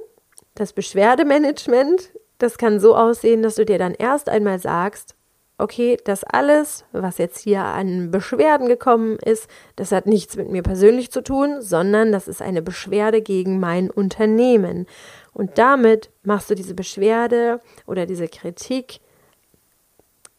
Das 0.55 0.73
Beschwerdemanagement, 0.73 2.11
das 2.37 2.57
kann 2.57 2.79
so 2.79 2.95
aussehen, 2.95 3.41
dass 3.41 3.55
du 3.55 3.65
dir 3.65 3.77
dann 3.77 3.93
erst 3.93 4.29
einmal 4.29 4.59
sagst, 4.59 5.15
okay, 5.57 5.97
das 6.05 6.23
alles, 6.23 6.85
was 6.91 7.17
jetzt 7.17 7.39
hier 7.39 7.63
an 7.63 8.11
Beschwerden 8.11 8.67
gekommen 8.67 9.17
ist, 9.17 9.49
das 9.75 9.91
hat 9.91 10.05
nichts 10.05 10.35
mit 10.35 10.49
mir 10.49 10.61
persönlich 10.61 11.11
zu 11.11 11.21
tun, 11.21 11.61
sondern 11.61 12.11
das 12.11 12.27
ist 12.27 12.41
eine 12.41 12.61
Beschwerde 12.61 13.21
gegen 13.21 13.59
mein 13.59 13.89
Unternehmen. 13.89 14.85
Und 15.33 15.57
damit 15.57 16.11
machst 16.23 16.49
du 16.49 16.55
diese 16.55 16.75
Beschwerde 16.75 17.59
oder 17.87 18.05
diese 18.05 18.27
Kritik 18.27 18.99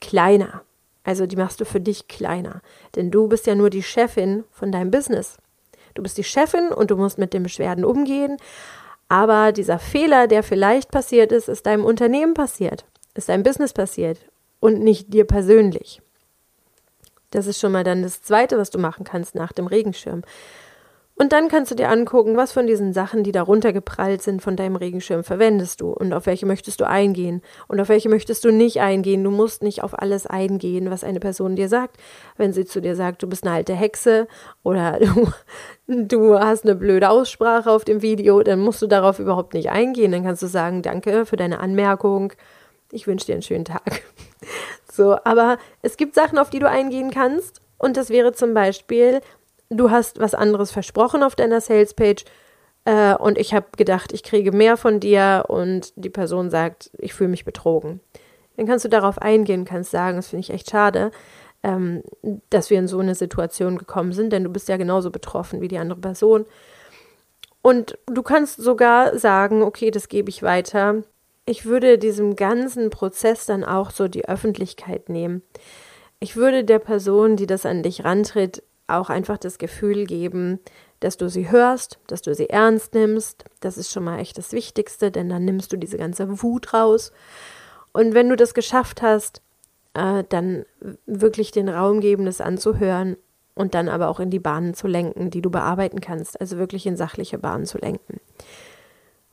kleiner. 0.01 0.63
Also 1.03 1.27
die 1.27 1.37
machst 1.37 1.61
du 1.61 1.65
für 1.65 1.81
dich 1.81 2.07
kleiner. 2.07 2.61
Denn 2.95 3.11
du 3.11 3.29
bist 3.29 3.47
ja 3.47 3.55
nur 3.55 3.71
die 3.71 3.83
Chefin 3.83 4.45
von 4.51 4.71
deinem 4.71 4.91
Business. 4.91 5.39
Du 5.95 6.03
bist 6.03 6.19
die 6.19 6.25
Chefin 6.25 6.69
und 6.69 6.91
du 6.91 6.97
musst 6.97 7.19
mit 7.19 7.33
den 7.33 7.43
Beschwerden 7.43 7.85
umgehen. 7.85 8.37
Aber 9.09 9.53
dieser 9.53 9.79
Fehler, 9.79 10.27
der 10.27 10.43
vielleicht 10.43 10.91
passiert 10.91 11.33
ist, 11.33 11.49
ist 11.49 11.67
deinem 11.67 11.85
Unternehmen 11.85 12.35
passiert, 12.35 12.85
ist 13.15 13.29
deinem 13.29 13.43
Business 13.43 13.73
passiert 13.73 14.19
und 14.61 14.81
nicht 14.81 15.13
dir 15.13 15.25
persönlich. 15.25 16.03
Das 17.31 17.47
ist 17.47 17.61
schon 17.61 17.73
mal 17.73 17.85
dann 17.85 18.03
das 18.03 18.23
Zweite, 18.23 18.59
was 18.59 18.71
du 18.71 18.79
machen 18.79 19.05
kannst 19.05 19.35
nach 19.35 19.53
dem 19.53 19.67
Regenschirm. 19.67 20.23
Und 21.21 21.33
dann 21.33 21.49
kannst 21.49 21.73
du 21.73 21.75
dir 21.75 21.89
angucken, 21.89 22.37
was 22.37 22.53
von 22.53 22.69
diesen 22.69 22.93
Sachen, 22.93 23.25
die 23.25 23.33
darunter 23.33 23.73
geprallt 23.73 24.23
sind, 24.23 24.41
von 24.41 24.55
deinem 24.55 24.77
Regenschirm 24.77 25.25
verwendest 25.25 25.81
du 25.81 25.91
und 25.91 26.13
auf 26.15 26.27
welche 26.27 26.47
möchtest 26.47 26.81
du 26.81 26.87
eingehen 26.87 27.43
und 27.67 27.81
auf 27.81 27.89
welche 27.89 28.09
möchtest 28.09 28.45
du 28.45 28.53
nicht 28.53 28.81
eingehen. 28.81 29.25
Du 29.25 29.33
musst 29.33 29.65
nicht 29.65 29.83
auf 29.83 29.99
alles 29.99 30.29
eingehen, 30.29 30.93
was 30.93 31.03
eine 31.03 31.19
Person 31.19 31.57
dir 31.57 31.69
sagt. 31.69 31.97
Wenn 32.37 32.53
sie 32.53 32.67
zu 32.67 32.81
dir 32.81 32.95
sagt, 32.95 33.21
du 33.25 33.27
bist 33.27 33.45
eine 33.45 33.57
alte 33.57 33.75
Hexe 33.75 34.29
oder 34.63 35.01
du, 35.89 36.05
du 36.07 36.39
hast 36.39 36.65
eine 36.65 36.77
blöde 36.77 37.11
Aussprache 37.11 37.69
auf 37.69 37.85
dem 37.85 38.01
Video, 38.01 38.45
dann 38.45 38.61
musst 38.61 38.81
du 38.81 38.87
darauf 38.87 39.19
überhaupt 39.19 39.55
nicht 39.55 39.71
eingehen. 39.71 40.13
Dann 40.13 40.23
kannst 40.23 40.45
du 40.45 40.47
sagen, 40.47 40.83
danke 40.83 41.27
für 41.27 41.37
deine 41.37 41.59
Anmerkung. 41.59 42.33
Ich 42.93 43.09
wünsche 43.09 43.27
dir 43.27 43.33
einen 43.33 43.43
schönen 43.43 43.65
Tag. 43.65 44.03
So, 44.91 45.17
aber 45.23 45.59
es 45.81 45.97
gibt 45.97 46.17
Sachen, 46.17 46.39
auf 46.39 46.51
die 46.51 46.59
du 46.59 46.69
eingehen 46.69 47.13
kannst. 47.13 47.61
Und 47.79 47.97
das 47.97 48.11
wäre 48.11 48.33
zum 48.33 48.53
Beispiel, 48.53 49.21
du 49.71 49.91
hast 49.91 50.21
was 50.21 50.35
anderes 50.35 50.71
versprochen 50.71 51.23
auf 51.23 51.37
deiner 51.37 51.61
Salespage 51.61 52.25
äh, 52.85 53.15
und 53.15 53.39
ich 53.39 53.55
habe 53.55 53.67
gedacht, 53.77 54.13
ich 54.13 54.23
kriege 54.23 54.53
mehr 54.53 54.77
von 54.77 55.01
dir 55.01 55.45
und 55.49 55.93
die 55.97 56.11
Person 56.11 56.51
sagt, 56.51 56.91
ich 56.99 57.15
fühle 57.15 57.31
mich 57.31 57.45
betrogen. 57.45 58.01
Dann 58.57 58.67
kannst 58.67 58.85
du 58.85 58.89
darauf 58.89 59.19
eingehen, 59.19 59.65
kannst 59.65 59.91
sagen, 59.91 60.17
das 60.17 60.29
finde 60.29 60.41
ich 60.41 60.51
echt 60.51 60.71
schade, 60.71 61.11
ähm, 61.63 62.03
dass 62.51 62.71
wir 62.71 62.79
in 62.79 62.89
so 62.89 62.99
eine 62.99 63.15
Situation 63.15 63.79
gekommen 63.79 64.13
sind, 64.13 64.33
denn 64.33 64.45
du 64.45 64.51
bist 64.51 64.69
ja 64.69 64.77
genauso 64.77 65.11
betroffen 65.11 65.61
wie 65.61 65.69
die 65.69 65.79
andere 65.79 66.01
Person. 66.01 66.47
Und 67.63 67.99
du 68.07 68.23
kannst 68.23 68.57
sogar 68.57 69.19
sagen, 69.19 69.63
okay, 69.63 69.91
das 69.91 70.09
gebe 70.09 70.31
ich 70.31 70.43
weiter. 70.43 71.03
Ich 71.45 71.67
würde 71.67 71.99
diesem 71.99 72.37
ganzen 72.37 72.91
Prozess 72.91 73.47
dann 73.47 73.65
auch 73.65 73.91
so 73.91 74.09
die 74.09 74.29
Öffentlichkeit 74.29 75.09
nehmen. 75.09 75.43
Ich 76.21 76.37
würde 76.37 76.65
der 76.65 76.79
Person, 76.79 77.37
die 77.37 77.47
das 77.47 77.67
an 77.67 77.83
dich 77.83 78.05
rantritt, 78.05 78.63
auch 78.89 79.11
einfach 79.11 79.39
das 79.39 79.59
Gefühl 79.59 80.07
geben, 80.07 80.59
dass 81.01 81.17
du 81.17 81.29
sie 81.29 81.51
hörst, 81.51 81.99
dass 82.07 82.23
du 82.23 82.35
sie 82.35 82.49
ernst 82.49 82.95
nimmst. 82.95 83.45
Das 83.61 83.79
ist 83.79 83.93
schon 83.93 84.05
mal 84.05 84.19
echt 84.19 84.39
das 84.39 84.53
Wichtigste, 84.53 85.11
denn 85.11 85.29
dann 85.29 85.45
nimmst 85.45 85.73
du 85.73 85.77
diese 85.77 85.99
ganze 85.99 86.43
Wut 86.43 86.75
raus. 86.75 87.13
Und 87.93 88.15
wenn 88.15 88.29
du 88.29 88.37
das 88.37 88.55
geschafft 88.55 89.03
hast, 89.03 89.43
äh, 89.95 90.25
dann 90.29 90.65
wirklich 91.07 91.53
den 91.53 91.69
Raum 91.69 92.01
geben, 92.01 92.25
das 92.25 92.41
anzuhören 92.41 93.17
und 93.55 93.75
dann 93.75 93.89
aber 93.89 94.09
auch 94.09 94.21
in 94.21 94.31
die 94.31 94.39
Bahnen 94.39 94.75
zu 94.75 94.87
lenken, 94.87 95.31
die 95.31 95.43
du 95.43 95.51
bearbeiten 95.51 96.01
kannst, 96.01 96.41
also 96.41 96.59
wirklich 96.59 96.87
in 96.87 96.97
sachliche 96.97 97.39
Bahnen 97.39 97.67
zu 97.67 97.79
lenken. 97.79 98.21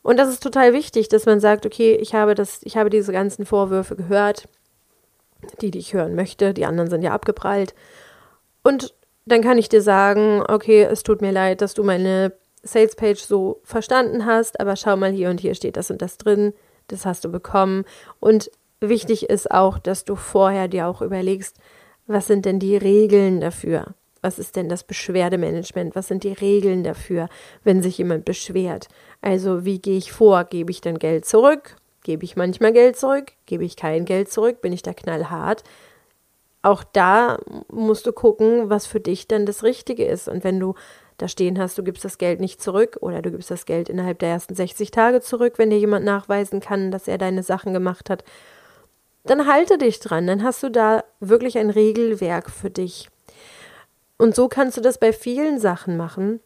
Und 0.01 0.17
das 0.17 0.29
ist 0.29 0.43
total 0.43 0.73
wichtig, 0.73 1.09
dass 1.09 1.25
man 1.25 1.39
sagt, 1.39 1.65
okay, 1.65 1.95
ich 1.95 2.13
habe 2.13 2.35
das, 2.35 2.59
ich 2.63 2.77
habe 2.77 2.89
diese 2.89 3.11
ganzen 3.11 3.45
Vorwürfe 3.45 3.95
gehört, 3.95 4.47
die, 5.61 5.71
die 5.71 5.79
ich 5.79 5.93
hören 5.93 6.15
möchte, 6.15 6.53
die 6.53 6.65
anderen 6.65 6.89
sind 6.89 7.01
ja 7.01 7.11
abgeprallt. 7.11 7.73
Und 8.63 8.93
dann 9.25 9.41
kann 9.41 9.57
ich 9.57 9.69
dir 9.69 9.81
sagen, 9.81 10.43
okay, 10.47 10.83
es 10.83 11.03
tut 11.03 11.21
mir 11.21 11.31
leid, 11.31 11.61
dass 11.61 11.73
du 11.73 11.83
meine 11.83 12.33
Salespage 12.63 13.19
so 13.19 13.61
verstanden 13.63 14.25
hast, 14.25 14.59
aber 14.59 14.75
schau 14.75 14.95
mal 14.95 15.11
hier 15.11 15.29
und 15.29 15.39
hier 15.39 15.55
steht 15.55 15.77
das 15.77 15.91
und 15.91 16.01
das 16.01 16.17
drin, 16.17 16.53
das 16.88 17.05
hast 17.05 17.25
du 17.25 17.31
bekommen. 17.31 17.85
Und 18.19 18.51
wichtig 18.79 19.29
ist 19.29 19.49
auch, 19.51 19.79
dass 19.79 20.05
du 20.05 20.15
vorher 20.15 20.67
dir 20.67 20.88
auch 20.88 21.01
überlegst, 21.01 21.57
was 22.07 22.27
sind 22.27 22.45
denn 22.45 22.59
die 22.59 22.77
Regeln 22.77 23.41
dafür? 23.41 23.95
Was 24.21 24.39
ist 24.39 24.55
denn 24.55 24.69
das 24.69 24.83
Beschwerdemanagement? 24.83 25.95
Was 25.95 26.07
sind 26.07 26.23
die 26.23 26.33
Regeln 26.33 26.83
dafür, 26.83 27.29
wenn 27.63 27.83
sich 27.83 27.97
jemand 27.97 28.25
beschwert? 28.25 28.88
Also, 29.21 29.65
wie 29.65 29.79
gehe 29.79 29.97
ich 29.97 30.11
vor? 30.11 30.45
Gebe 30.45 30.71
ich 30.71 30.81
dann 30.81 30.97
Geld 30.97 31.25
zurück? 31.25 31.75
Gebe 32.03 32.25
ich 32.25 32.35
manchmal 32.35 32.73
Geld 32.73 32.97
zurück? 32.97 33.33
Gebe 33.45 33.65
ich 33.65 33.75
kein 33.75 34.05
Geld 34.05 34.31
zurück? 34.31 34.61
Bin 34.61 34.73
ich 34.73 34.81
da 34.83 34.93
knallhart? 34.93 35.63
Auch 36.65 36.84
da 36.84 37.38
musst 37.71 38.08
du 38.08 38.12
gucken, 38.12 38.71
was 38.71 38.88
für 38.88 38.99
dich 38.99 39.28
dann 39.28 39.45
das 39.45 39.63
Richtige 39.63 40.06
ist. 40.06 40.28
Und 40.28 40.43
wenn 40.43 40.60
du 40.60 40.73
da 41.17 41.28
stehen 41.28 41.60
hast, 41.60 41.78
du 41.78 41.84
gibst 41.84 42.04
das 42.04 42.17
Geld 42.17 42.39
nicht 42.39 42.62
zurück 42.62 42.97
oder 43.01 43.21
du 43.21 43.30
gibst 43.30 43.51
das 43.51 43.65
Geld 43.65 43.88
innerhalb 43.88 44.17
der 44.17 44.30
ersten 44.30 44.56
60 44.56 44.89
Tage 44.89 45.21
zurück, 45.21 45.54
wenn 45.58 45.69
dir 45.69 45.78
jemand 45.78 46.06
nachweisen 46.06 46.60
kann, 46.60 46.89
dass 46.89 47.08
er 47.08 47.19
deine 47.19 47.43
Sachen 47.43 47.71
gemacht 47.71 48.10
hat, 48.10 48.23
dann 49.25 49.47
halte 49.47 49.78
dich 49.78 49.99
dran, 49.99 50.25
dann 50.25 50.43
hast 50.43 50.63
du 50.63 50.69
da 50.69 51.04
wirklich 51.19 51.58
ein 51.58 51.69
Regelwerk 51.69 52.49
für 52.49 52.71
dich. 52.71 53.10
Und 54.17 54.36
so 54.36 54.47
kannst 54.47 54.75
du 54.75 54.82
das 54.82 54.97
bei 54.97 55.13
vielen 55.13 55.60
Sachen 55.60 55.97
machen, 55.97 56.39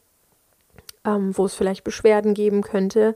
ähm, 1.06 1.38
wo 1.38 1.46
es 1.46 1.56
vielleicht 1.56 1.86
Beschwerden 1.86 2.34
geben 2.34 2.62
könnte. 2.62 3.16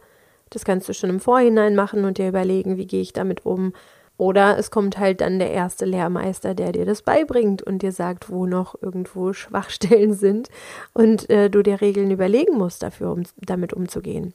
Das 0.52 0.63
kannst 0.63 0.88
du 0.88 0.94
schon 0.94 1.10
im 1.10 1.20
Vorhinein 1.20 1.76
machen 1.76 2.06
und 2.06 2.18
dir 2.18 2.30
überlegen, 2.30 2.78
wie 2.78 2.88
gehe 2.88 3.02
ich 3.02 3.12
damit 3.12 3.46
um, 3.46 3.74
oder 4.17 4.58
es 4.58 4.71
kommt 4.71 4.97
halt 4.97 5.21
dann 5.21 5.39
der 5.39 5.52
erste 5.52 5.86
Lehrmeister, 5.86 6.54
der 6.54 6.71
dir 6.71 6.86
das 6.86 7.02
beibringt 7.02 7.63
und 7.63 7.82
dir 7.82 7.91
sagt, 7.91 8.30
wo 8.30 8.45
noch 8.45 8.76
irgendwo 8.82 9.34
Schwachstellen 9.34 10.13
sind 10.13 10.49
und 10.93 11.30
äh, 11.30 11.49
du 11.49 11.63
dir 11.63 11.82
Regeln 11.82 12.12
überlegen 12.12 12.58
musst 12.58 12.84
dafür, 12.84 13.12
um 13.12 13.23
damit 13.38 13.73
umzugehen. 13.73 14.34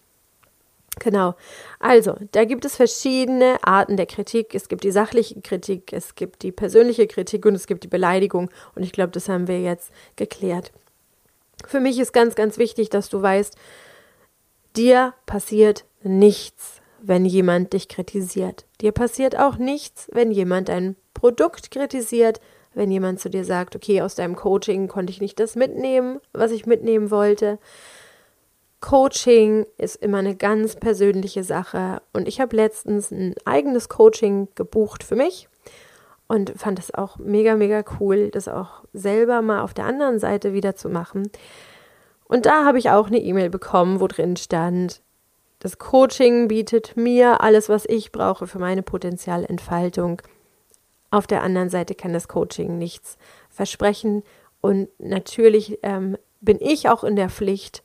Genau. 0.98 1.36
Also, 1.78 2.16
da 2.32 2.44
gibt 2.44 2.64
es 2.64 2.74
verschiedene 2.74 3.58
Arten 3.62 3.96
der 3.96 4.06
Kritik. 4.06 4.54
Es 4.54 4.68
gibt 4.68 4.82
die 4.82 4.90
sachliche 4.90 5.40
Kritik, 5.40 5.92
es 5.92 6.16
gibt 6.16 6.42
die 6.42 6.50
persönliche 6.50 7.06
Kritik 7.06 7.46
und 7.46 7.54
es 7.54 7.68
gibt 7.68 7.84
die 7.84 7.88
Beleidigung. 7.88 8.50
Und 8.74 8.82
ich 8.82 8.90
glaube, 8.90 9.12
das 9.12 9.28
haben 9.28 9.46
wir 9.46 9.60
jetzt 9.60 9.92
geklärt. 10.16 10.72
Für 11.66 11.78
mich 11.78 11.98
ist 12.00 12.12
ganz, 12.12 12.34
ganz 12.34 12.58
wichtig, 12.58 12.90
dass 12.90 13.08
du 13.08 13.22
weißt, 13.22 13.56
dir 14.76 15.14
passiert 15.26 15.84
nichts 16.02 16.77
wenn 17.00 17.24
jemand 17.24 17.72
dich 17.72 17.88
kritisiert. 17.88 18.66
Dir 18.80 18.92
passiert 18.92 19.38
auch 19.38 19.56
nichts, 19.56 20.08
wenn 20.12 20.30
jemand 20.30 20.68
dein 20.68 20.96
Produkt 21.14 21.70
kritisiert, 21.70 22.40
wenn 22.74 22.90
jemand 22.90 23.20
zu 23.20 23.30
dir 23.30 23.44
sagt, 23.44 23.74
okay, 23.76 24.02
aus 24.02 24.14
deinem 24.14 24.36
Coaching 24.36 24.88
konnte 24.88 25.12
ich 25.12 25.20
nicht 25.20 25.40
das 25.40 25.56
mitnehmen, 25.56 26.20
was 26.32 26.52
ich 26.52 26.66
mitnehmen 26.66 27.10
wollte. 27.10 27.58
Coaching 28.80 29.66
ist 29.76 29.96
immer 29.96 30.18
eine 30.18 30.36
ganz 30.36 30.76
persönliche 30.76 31.42
Sache 31.42 32.00
und 32.12 32.28
ich 32.28 32.40
habe 32.40 32.54
letztens 32.54 33.10
ein 33.10 33.34
eigenes 33.44 33.88
Coaching 33.88 34.48
gebucht 34.54 35.02
für 35.02 35.16
mich 35.16 35.48
und 36.28 36.52
fand 36.56 36.78
es 36.78 36.94
auch 36.94 37.18
mega, 37.18 37.56
mega 37.56 37.82
cool, 37.98 38.30
das 38.30 38.46
auch 38.46 38.84
selber 38.92 39.42
mal 39.42 39.62
auf 39.62 39.74
der 39.74 39.86
anderen 39.86 40.20
Seite 40.20 40.52
wieder 40.52 40.76
zu 40.76 40.88
machen. 40.88 41.30
Und 42.28 42.46
da 42.46 42.64
habe 42.64 42.78
ich 42.78 42.90
auch 42.90 43.08
eine 43.08 43.18
E-Mail 43.18 43.50
bekommen, 43.50 44.00
wo 44.00 44.06
drin 44.06 44.36
stand, 44.36 45.00
das 45.58 45.78
Coaching 45.78 46.48
bietet 46.48 46.96
mir 46.96 47.40
alles, 47.40 47.68
was 47.68 47.84
ich 47.84 48.12
brauche 48.12 48.46
für 48.46 48.58
meine 48.58 48.82
Potenzialentfaltung. 48.82 50.22
Auf 51.10 51.26
der 51.26 51.42
anderen 51.42 51.70
Seite 51.70 51.94
kann 51.94 52.12
das 52.12 52.28
Coaching 52.28 52.78
nichts 52.78 53.18
versprechen. 53.50 54.22
Und 54.60 54.88
natürlich 54.98 55.78
ähm, 55.82 56.16
bin 56.40 56.58
ich 56.60 56.88
auch 56.88 57.02
in 57.02 57.16
der 57.16 57.30
Pflicht, 57.30 57.82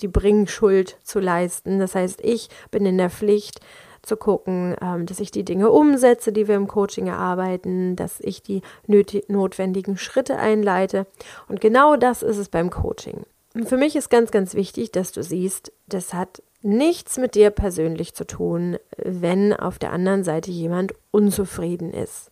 die 0.00 0.08
Bringschuld 0.08 0.98
zu 1.02 1.20
leisten. 1.20 1.78
Das 1.78 1.94
heißt, 1.94 2.20
ich 2.22 2.48
bin 2.70 2.84
in 2.84 2.98
der 2.98 3.10
Pflicht 3.10 3.60
zu 4.02 4.16
gucken, 4.16 4.76
ähm, 4.80 5.06
dass 5.06 5.20
ich 5.20 5.30
die 5.30 5.44
Dinge 5.44 5.70
umsetze, 5.70 6.32
die 6.32 6.48
wir 6.48 6.54
im 6.54 6.68
Coaching 6.68 7.06
erarbeiten, 7.06 7.96
dass 7.96 8.20
ich 8.20 8.42
die 8.42 8.62
notwendigen 8.86 9.96
Schritte 9.96 10.36
einleite. 10.36 11.06
Und 11.48 11.60
genau 11.60 11.96
das 11.96 12.22
ist 12.22 12.36
es 12.36 12.48
beim 12.48 12.70
Coaching. 12.70 13.24
Für 13.64 13.76
mich 13.78 13.96
ist 13.96 14.10
ganz, 14.10 14.30
ganz 14.30 14.54
wichtig, 14.54 14.92
dass 14.92 15.12
du 15.12 15.22
siehst, 15.22 15.72
das 15.86 16.12
hat 16.12 16.42
nichts 16.66 17.16
mit 17.16 17.34
dir 17.34 17.50
persönlich 17.50 18.14
zu 18.14 18.26
tun, 18.26 18.76
wenn 18.98 19.54
auf 19.54 19.78
der 19.78 19.92
anderen 19.92 20.24
Seite 20.24 20.50
jemand 20.50 20.92
unzufrieden 21.10 21.92
ist. 21.92 22.30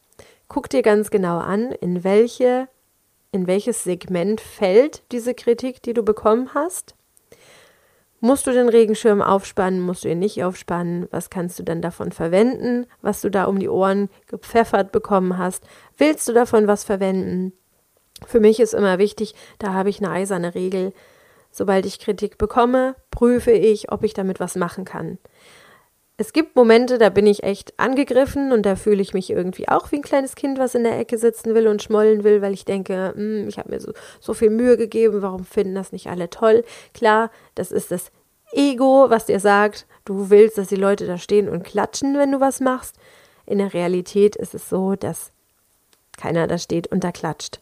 Guck 0.48 0.68
dir 0.68 0.82
ganz 0.82 1.10
genau 1.10 1.38
an, 1.38 1.72
in 1.72 2.04
welche 2.04 2.68
in 3.34 3.48
welches 3.48 3.82
Segment 3.82 4.40
fällt 4.40 5.02
diese 5.10 5.34
Kritik, 5.34 5.82
die 5.82 5.92
du 5.92 6.04
bekommen 6.04 6.50
hast. 6.54 6.94
Musst 8.20 8.46
du 8.46 8.52
den 8.52 8.68
Regenschirm 8.68 9.20
aufspannen, 9.20 9.80
musst 9.80 10.04
du 10.04 10.08
ihn 10.08 10.20
nicht 10.20 10.44
aufspannen? 10.44 11.08
Was 11.10 11.30
kannst 11.30 11.58
du 11.58 11.64
dann 11.64 11.82
davon 11.82 12.12
verwenden, 12.12 12.86
was 13.02 13.20
du 13.22 13.30
da 13.30 13.44
um 13.44 13.58
die 13.58 13.68
Ohren 13.68 14.08
gepfeffert 14.28 14.92
bekommen 14.92 15.36
hast? 15.36 15.64
Willst 15.98 16.28
du 16.28 16.32
davon 16.32 16.68
was 16.68 16.84
verwenden? 16.84 17.52
Für 18.24 18.38
mich 18.38 18.60
ist 18.60 18.72
immer 18.72 18.98
wichtig, 18.98 19.34
da 19.58 19.72
habe 19.72 19.90
ich 19.90 19.98
eine 19.98 20.12
eiserne 20.12 20.54
Regel. 20.54 20.92
Sobald 21.54 21.86
ich 21.86 22.00
Kritik 22.00 22.36
bekomme, 22.36 22.96
prüfe 23.10 23.52
ich, 23.52 23.92
ob 23.92 24.02
ich 24.02 24.12
damit 24.12 24.40
was 24.40 24.56
machen 24.56 24.84
kann 24.84 25.18
es 26.16 26.32
gibt 26.32 26.54
Momente, 26.54 26.98
da 26.98 27.08
bin 27.08 27.26
ich 27.26 27.42
echt 27.42 27.78
angegriffen 27.78 28.52
und 28.52 28.62
da 28.62 28.76
fühle 28.76 29.02
ich 29.02 29.14
mich 29.14 29.30
irgendwie 29.30 29.68
auch 29.68 29.90
wie 29.90 29.96
ein 29.96 30.02
kleines 30.02 30.36
Kind, 30.36 30.58
was 30.58 30.76
in 30.76 30.84
der 30.84 30.98
Ecke 30.98 31.18
sitzen 31.18 31.54
will 31.54 31.66
und 31.66 31.82
schmollen 31.82 32.22
will, 32.22 32.40
weil 32.40 32.52
ich 32.52 32.64
denke, 32.64 33.12
hm, 33.16 33.48
ich 33.48 33.58
habe 33.58 33.70
mir 33.70 33.80
so, 33.80 33.92
so 34.20 34.32
viel 34.32 34.50
Mühe 34.50 34.76
gegeben, 34.76 35.22
warum 35.22 35.44
finden 35.44 35.74
das 35.74 35.90
nicht 35.90 36.06
alle 36.06 36.30
toll? 36.30 36.64
Klar, 36.92 37.30
das 37.56 37.72
ist 37.72 37.90
das 37.90 38.12
Ego, 38.52 39.06
was 39.08 39.26
dir 39.26 39.40
sagt, 39.40 39.86
du 40.04 40.30
willst, 40.30 40.56
dass 40.56 40.68
die 40.68 40.76
Leute 40.76 41.06
da 41.06 41.18
stehen 41.18 41.48
und 41.48 41.64
klatschen, 41.64 42.16
wenn 42.16 42.30
du 42.30 42.40
was 42.40 42.60
machst. 42.60 42.96
In 43.44 43.58
der 43.58 43.74
Realität 43.74 44.36
ist 44.36 44.54
es 44.54 44.68
so, 44.68 44.94
dass 44.94 45.32
keiner 46.16 46.46
da 46.46 46.58
steht 46.58 46.86
und 46.92 47.02
da 47.02 47.10
klatscht. 47.10 47.60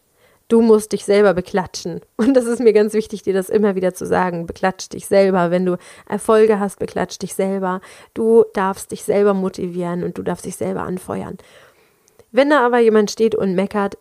Du 0.53 0.61
musst 0.61 0.93
dich 0.93 1.07
selber 1.07 1.33
beklatschen. 1.33 2.03
Und 2.19 2.35
das 2.35 2.45
ist 2.45 2.61
mir 2.61 2.75
ganz 2.75 2.93
wichtig, 2.93 3.23
dir 3.23 3.33
das 3.33 3.49
immer 3.49 3.75
wieder 3.75 3.95
zu 3.95 4.05
sagen. 4.05 4.45
Beklatsch 4.45 4.91
dich 4.91 5.07
selber. 5.07 5.51
Wenn 5.51 5.65
du 5.65 5.79
Erfolge 6.07 6.61
hast, 6.61 6.79
beklatsch 6.79 7.19
dich 7.19 7.33
selber. 7.33 7.81
Du 8.13 8.45
darfst 8.53 8.93
dich 8.93 9.03
selber 9.03 9.33
motivieren 9.33 10.05
und 10.05 10.19
du 10.19 10.23
darfst 10.23 10.45
dich 10.45 10.57
selber 10.57 10.83
anfeuern. 10.83 11.39
Wenn 12.33 12.51
da 12.51 12.67
aber 12.67 12.81
jemand 12.81 13.11
steht 13.11 13.35
und 13.35 13.55
meckert, 13.55 13.97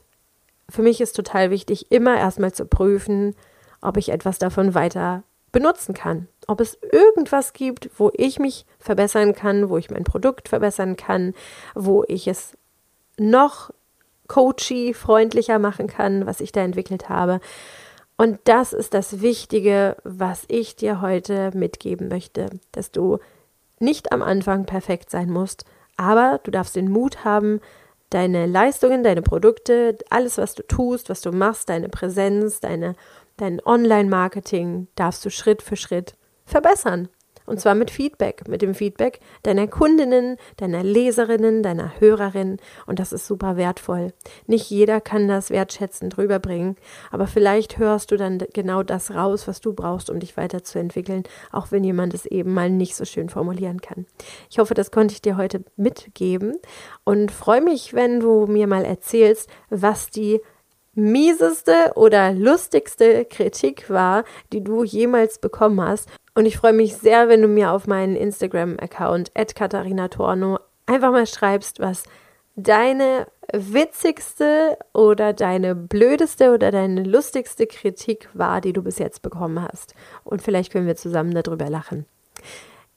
für 0.67 0.81
mich 0.81 0.99
ist 0.99 1.15
total 1.15 1.51
wichtig, 1.51 1.89
immer 1.89 2.17
erstmal 2.17 2.51
zu 2.51 2.65
prüfen, 2.65 3.33
ob 3.79 3.95
ich 3.95 4.09
etwas 4.09 4.37
davon 4.37 4.73
weiter 4.73 5.23
benutzen 5.53 5.93
kann. 5.93 6.27
Ob 6.47 6.59
es 6.59 6.77
irgendwas 6.91 7.53
gibt, 7.53 7.89
wo 7.97 8.11
ich 8.13 8.39
mich 8.39 8.65
verbessern 8.77 9.33
kann, 9.35 9.69
wo 9.69 9.77
ich 9.77 9.89
mein 9.89 10.03
Produkt 10.03 10.49
verbessern 10.49 10.97
kann, 10.97 11.33
wo 11.75 12.03
ich 12.09 12.27
es 12.27 12.57
noch 13.17 13.71
coachy, 14.31 14.93
freundlicher 14.93 15.59
machen 15.59 15.87
kann, 15.87 16.25
was 16.25 16.39
ich 16.39 16.53
da 16.53 16.61
entwickelt 16.61 17.09
habe. 17.09 17.41
Und 18.15 18.39
das 18.45 18.71
ist 18.71 18.93
das 18.93 19.19
Wichtige, 19.19 19.97
was 20.05 20.45
ich 20.47 20.77
dir 20.77 21.01
heute 21.01 21.51
mitgeben 21.53 22.07
möchte, 22.07 22.49
dass 22.71 22.91
du 22.91 23.17
nicht 23.79 24.13
am 24.13 24.21
Anfang 24.21 24.65
perfekt 24.65 25.09
sein 25.09 25.29
musst, 25.29 25.65
aber 25.97 26.39
du 26.45 26.51
darfst 26.51 26.77
den 26.77 26.89
Mut 26.89 27.25
haben, 27.25 27.59
deine 28.09 28.45
Leistungen, 28.45 29.03
deine 29.03 29.21
Produkte, 29.21 29.97
alles, 30.09 30.37
was 30.37 30.55
du 30.55 30.63
tust, 30.63 31.09
was 31.09 31.19
du 31.19 31.33
machst, 31.33 31.67
deine 31.67 31.89
Präsenz, 31.89 32.61
deine, 32.61 32.95
dein 33.35 33.59
Online-Marketing, 33.65 34.87
darfst 34.95 35.25
du 35.25 35.29
Schritt 35.29 35.61
für 35.61 35.75
Schritt 35.75 36.15
verbessern. 36.45 37.09
Und 37.51 37.59
zwar 37.59 37.75
mit 37.75 37.91
Feedback, 37.91 38.47
mit 38.47 38.61
dem 38.61 38.73
Feedback 38.73 39.19
deiner 39.43 39.67
Kundinnen, 39.67 40.37
deiner 40.55 40.85
Leserinnen, 40.85 41.63
deiner 41.63 41.99
Hörerinnen. 41.99 42.61
Und 42.85 42.97
das 42.97 43.11
ist 43.11 43.27
super 43.27 43.57
wertvoll. 43.57 44.13
Nicht 44.47 44.69
jeder 44.69 45.01
kann 45.01 45.27
das 45.27 45.49
wertschätzend 45.49 46.17
rüberbringen, 46.17 46.77
aber 47.11 47.27
vielleicht 47.27 47.77
hörst 47.77 48.11
du 48.11 48.15
dann 48.15 48.37
genau 48.53 48.83
das 48.83 49.13
raus, 49.13 49.49
was 49.49 49.59
du 49.59 49.73
brauchst, 49.73 50.09
um 50.09 50.21
dich 50.21 50.37
weiterzuentwickeln, 50.37 51.23
auch 51.51 51.73
wenn 51.73 51.83
jemand 51.83 52.13
es 52.13 52.25
eben 52.25 52.53
mal 52.53 52.69
nicht 52.69 52.95
so 52.95 53.03
schön 53.03 53.27
formulieren 53.27 53.81
kann. 53.81 54.05
Ich 54.49 54.57
hoffe, 54.57 54.73
das 54.73 54.89
konnte 54.89 55.13
ich 55.13 55.21
dir 55.21 55.35
heute 55.35 55.61
mitgeben 55.75 56.53
und 57.03 57.33
freue 57.33 57.61
mich, 57.61 57.93
wenn 57.93 58.21
du 58.21 58.47
mir 58.47 58.67
mal 58.67 58.85
erzählst, 58.85 59.49
was 59.69 60.09
die 60.09 60.39
mieseste 60.93 61.93
oder 61.95 62.33
lustigste 62.33 63.25
Kritik 63.25 63.89
war, 63.89 64.23
die 64.51 64.63
du 64.63 64.83
jemals 64.83 65.39
bekommen 65.39 65.81
hast 65.81 66.09
und 66.33 66.45
ich 66.45 66.57
freue 66.57 66.73
mich 66.73 66.95
sehr, 66.95 67.27
wenn 67.27 67.41
du 67.41 67.47
mir 67.47 67.71
auf 67.71 67.87
meinen 67.87 68.15
Instagram-Account 68.15 69.33
@katharina_torno 69.35 70.59
einfach 70.85 71.11
mal 71.11 71.27
schreibst, 71.27 71.79
was 71.79 72.03
deine 72.55 73.27
witzigste 73.53 74.77
oder 74.93 75.33
deine 75.33 75.75
blödeste 75.75 76.53
oder 76.53 76.71
deine 76.71 77.03
lustigste 77.03 77.67
Kritik 77.67 78.29
war, 78.33 78.61
die 78.61 78.73
du 78.73 78.81
bis 78.81 78.97
jetzt 78.97 79.21
bekommen 79.21 79.61
hast. 79.61 79.93
Und 80.23 80.41
vielleicht 80.41 80.71
können 80.71 80.87
wir 80.87 80.95
zusammen 80.95 81.33
darüber 81.33 81.69
lachen. 81.69 82.05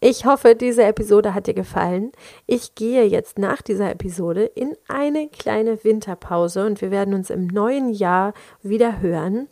Ich 0.06 0.26
hoffe, 0.26 0.54
diese 0.54 0.84
Episode 0.84 1.32
hat 1.32 1.46
dir 1.46 1.54
gefallen. 1.54 2.12
Ich 2.46 2.74
gehe 2.74 3.04
jetzt 3.04 3.38
nach 3.38 3.62
dieser 3.62 3.90
Episode 3.90 4.44
in 4.44 4.76
eine 4.86 5.28
kleine 5.28 5.82
Winterpause 5.82 6.66
und 6.66 6.82
wir 6.82 6.90
werden 6.90 7.14
uns 7.14 7.30
im 7.30 7.46
neuen 7.46 7.88
Jahr 7.88 8.34
wieder 8.62 9.00
hören. 9.00 9.48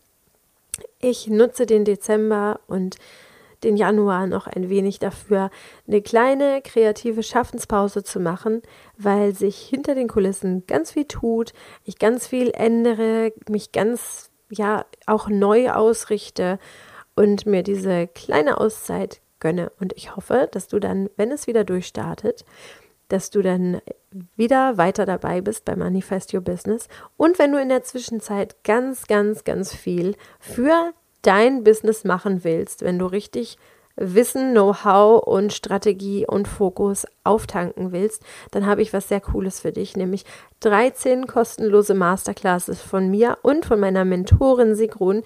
Ich 1.00 1.26
nutze 1.26 1.64
den 1.64 1.86
Dezember 1.86 2.60
und 2.66 2.98
den 3.64 3.78
Januar 3.78 4.26
noch 4.26 4.46
ein 4.46 4.68
wenig 4.68 4.98
dafür, 4.98 5.48
eine 5.88 6.02
kleine 6.02 6.60
kreative 6.60 7.22
Schaffenspause 7.22 8.04
zu 8.04 8.20
machen, 8.20 8.60
weil 8.98 9.34
sich 9.34 9.56
hinter 9.56 9.94
den 9.94 10.08
Kulissen 10.08 10.66
ganz 10.66 10.90
viel 10.90 11.06
tut, 11.06 11.54
ich 11.84 11.98
ganz 11.98 12.26
viel 12.26 12.50
ändere, 12.50 13.32
mich 13.48 13.72
ganz, 13.72 14.30
ja, 14.50 14.84
auch 15.06 15.30
neu 15.30 15.70
ausrichte 15.70 16.58
und 17.16 17.46
mir 17.46 17.62
diese 17.62 18.06
kleine 18.06 18.60
Auszeit 18.60 19.22
gönne. 19.42 19.70
Und 19.78 19.92
ich 19.94 20.16
hoffe, 20.16 20.48
dass 20.50 20.68
du 20.68 20.78
dann, 20.78 21.11
wenn 21.16 21.31
es 21.31 21.46
wieder 21.46 21.64
durchstartet, 21.64 22.46
dass 23.09 23.28
du 23.28 23.42
dann 23.42 23.83
wieder 24.37 24.78
weiter 24.78 25.05
dabei 25.05 25.42
bist 25.42 25.66
bei 25.66 25.76
Manifest 25.76 26.33
Your 26.33 26.40
Business 26.40 26.88
und 27.18 27.38
wenn 27.38 27.52
du 27.52 27.61
in 27.61 27.68
der 27.68 27.83
Zwischenzeit 27.83 28.64
ganz, 28.64 29.07
ganz, 29.07 29.44
ganz 29.44 29.74
viel 29.74 30.16
für 30.40 30.92
dein 31.20 31.62
Business 31.62 32.05
machen 32.05 32.42
willst, 32.42 32.83
wenn 32.83 32.98
du 32.98 33.05
richtig 33.05 33.59
Wissen, 33.96 34.52
Know-how 34.52 35.22
und 35.22 35.52
Strategie 35.52 36.26
und 36.26 36.48
Fokus 36.48 37.07
auftanken 37.24 37.92
willst, 37.92 38.22
dann 38.50 38.64
habe 38.64 38.81
ich 38.81 38.94
was 38.94 39.09
sehr 39.09 39.20
Cooles 39.20 39.61
für 39.61 39.72
dich, 39.72 39.96
nämlich 39.96 40.24
13 40.61 41.26
kostenlose 41.26 41.92
Masterclasses 41.92 42.81
von 42.81 43.11
mir 43.11 43.37
und 43.42 43.66
von 43.66 43.78
meiner 43.78 44.07
Mentorin 44.07 44.74
Sigrun. 44.74 45.22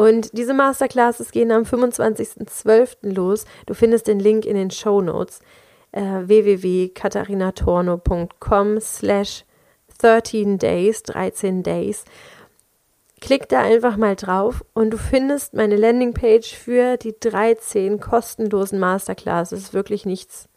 Und 0.00 0.30
diese 0.32 0.54
Masterclasses 0.54 1.30
gehen 1.30 1.52
am 1.52 1.64
25.12. 1.64 3.12
los. 3.12 3.44
Du 3.66 3.74
findest 3.74 4.06
den 4.06 4.18
Link 4.18 4.46
in 4.46 4.54
den 4.54 4.70
Show 4.70 5.02
Notes 5.02 5.40
äh, 5.92 6.00
www.katharinatorno.com 6.00 8.80
slash 8.80 9.44
13 9.98 10.56
days, 10.56 11.02
13 11.02 11.62
days. 11.62 12.06
Klick 13.20 13.50
da 13.50 13.60
einfach 13.60 13.98
mal 13.98 14.16
drauf 14.16 14.64
und 14.72 14.92
du 14.92 14.96
findest 14.96 15.52
meine 15.52 15.76
Landingpage 15.76 16.54
für 16.54 16.96
die 16.96 17.14
13 17.20 18.00
kostenlosen 18.00 18.78
Masterclasses. 18.78 19.74
Wirklich 19.74 20.06
nichts, 20.06 20.48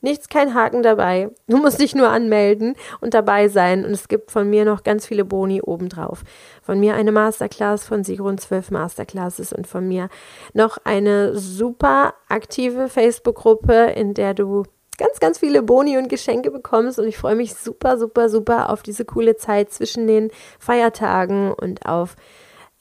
nichts, 0.00 0.28
kein 0.28 0.54
Haken 0.54 0.82
dabei. 0.82 1.30
Du 1.46 1.56
musst 1.56 1.80
dich 1.80 1.94
nur 1.94 2.08
anmelden 2.08 2.74
und 3.00 3.14
dabei 3.14 3.48
sein. 3.48 3.84
Und 3.84 3.92
es 3.92 4.08
gibt 4.08 4.30
von 4.30 4.48
mir 4.48 4.64
noch 4.64 4.82
ganz 4.82 5.06
viele 5.06 5.24
Boni 5.24 5.60
obendrauf. 5.62 6.22
Von 6.62 6.80
mir 6.80 6.94
eine 6.94 7.12
Masterclass, 7.12 7.84
von 7.84 8.04
Sigrun 8.04 8.38
12 8.38 8.70
Masterclasses 8.70 9.52
und 9.52 9.66
von 9.66 9.86
mir 9.86 10.08
noch 10.52 10.78
eine 10.84 11.36
super 11.36 12.14
aktive 12.28 12.88
Facebook-Gruppe, 12.88 13.92
in 13.96 14.14
der 14.14 14.34
du 14.34 14.64
ganz, 14.98 15.18
ganz 15.18 15.38
viele 15.38 15.62
Boni 15.62 15.96
und 15.96 16.08
Geschenke 16.08 16.50
bekommst. 16.50 16.98
Und 16.98 17.06
ich 17.06 17.16
freue 17.16 17.34
mich 17.34 17.54
super, 17.54 17.98
super, 17.98 18.28
super 18.28 18.70
auf 18.70 18.82
diese 18.82 19.04
coole 19.04 19.36
Zeit 19.36 19.72
zwischen 19.72 20.06
den 20.06 20.30
Feiertagen 20.58 21.52
und 21.52 21.86
auf 21.86 22.16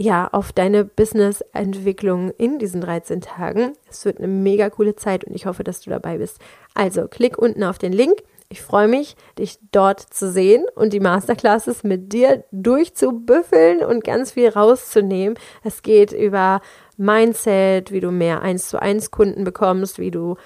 ja, 0.01 0.29
auf 0.31 0.53
deine 0.53 0.85
Business-Entwicklung 0.85 2.31
in 2.38 2.57
diesen 2.57 2.79
13 2.79 3.19
Tagen. 3.19 3.73
Es 3.89 4.05
wird 4.05 4.17
eine 4.17 4.29
mega 4.29 4.69
coole 4.69 4.95
Zeit 4.95 5.25
und 5.25 5.35
ich 5.35 5.45
hoffe, 5.45 5.65
dass 5.65 5.81
du 5.81 5.89
dabei 5.89 6.17
bist. 6.17 6.39
Also 6.73 7.09
klick 7.09 7.38
unten 7.38 7.65
auf 7.65 7.77
den 7.77 7.91
Link. 7.91 8.23
Ich 8.47 8.62
freue 8.62 8.88
mich, 8.88 9.17
dich 9.38 9.59
dort 9.71 9.99
zu 9.99 10.31
sehen 10.31 10.63
und 10.73 10.93
die 10.93 11.01
Masterclasses 11.01 11.83
mit 11.83 12.13
dir 12.13 12.45
durchzubüffeln 12.51 13.83
und 13.83 14.05
ganz 14.05 14.31
viel 14.31 14.47
rauszunehmen. 14.47 15.38
Es 15.63 15.83
geht 15.83 16.13
über 16.13 16.62
Mindset, 16.95 17.91
wie 17.91 17.99
du 17.99 18.09
mehr 18.09 18.41
1 18.41 18.69
zu 18.69 18.81
1 18.81 19.12
Kunden 19.12 19.43
bekommst, 19.43 19.99
wie 19.99 20.12
du 20.12 20.38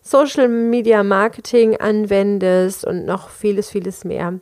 Social 0.00 0.48
Media 0.48 1.02
Marketing 1.02 1.76
anwendest 1.76 2.86
und 2.86 3.04
noch 3.04 3.30
vieles, 3.30 3.68
vieles 3.70 4.04
mehr. 4.04 4.38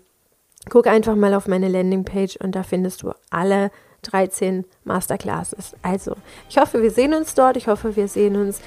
Guck 0.68 0.86
einfach 0.86 1.16
mal 1.16 1.32
auf 1.32 1.48
meine 1.48 1.68
Landingpage 1.68 2.36
und 2.36 2.54
da 2.54 2.62
findest 2.62 3.02
du 3.02 3.12
alle 3.30 3.70
13 4.02 4.64
Masterclasses. 4.84 5.74
Also, 5.82 6.16
ich 6.48 6.58
hoffe, 6.58 6.82
wir 6.82 6.90
sehen 6.90 7.14
uns 7.14 7.34
dort. 7.34 7.56
Ich 7.56 7.68
hoffe, 7.68 7.96
wir 7.96 8.08
sehen 8.08 8.36
uns 8.36 8.60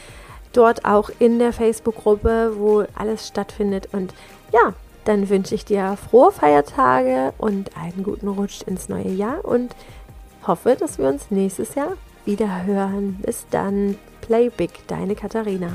dort 0.54 0.86
auch 0.86 1.10
in 1.20 1.40
der 1.40 1.54
Facebook-Gruppe, 1.54 2.54
wo 2.58 2.86
alles 2.96 3.28
stattfindet. 3.28 3.90
Und 3.92 4.14
ja, 4.52 4.74
dann 5.06 5.30
wünsche 5.30 5.56
ich 5.56 5.66
dir 5.66 5.98
frohe 5.98 6.32
Feiertage 6.32 7.34
und 7.38 7.76
einen 7.78 8.04
guten 8.04 8.28
Rutsch 8.28 8.62
ins 8.66 8.90
neue 8.90 9.10
Jahr 9.10 9.44
und 9.44 9.76
hoffe, 10.48 10.76
dass 10.80 10.98
wir 10.98 11.08
uns 11.08 11.32
nächstes 11.32 11.76
Jahr 11.76 11.94
wieder 12.26 12.66
hören. 12.66 13.20
Bis 13.26 13.46
dann. 13.50 13.98
Play 14.22 14.50
Big, 14.50 14.88
deine 14.88 15.16
Katharina. 15.16 15.70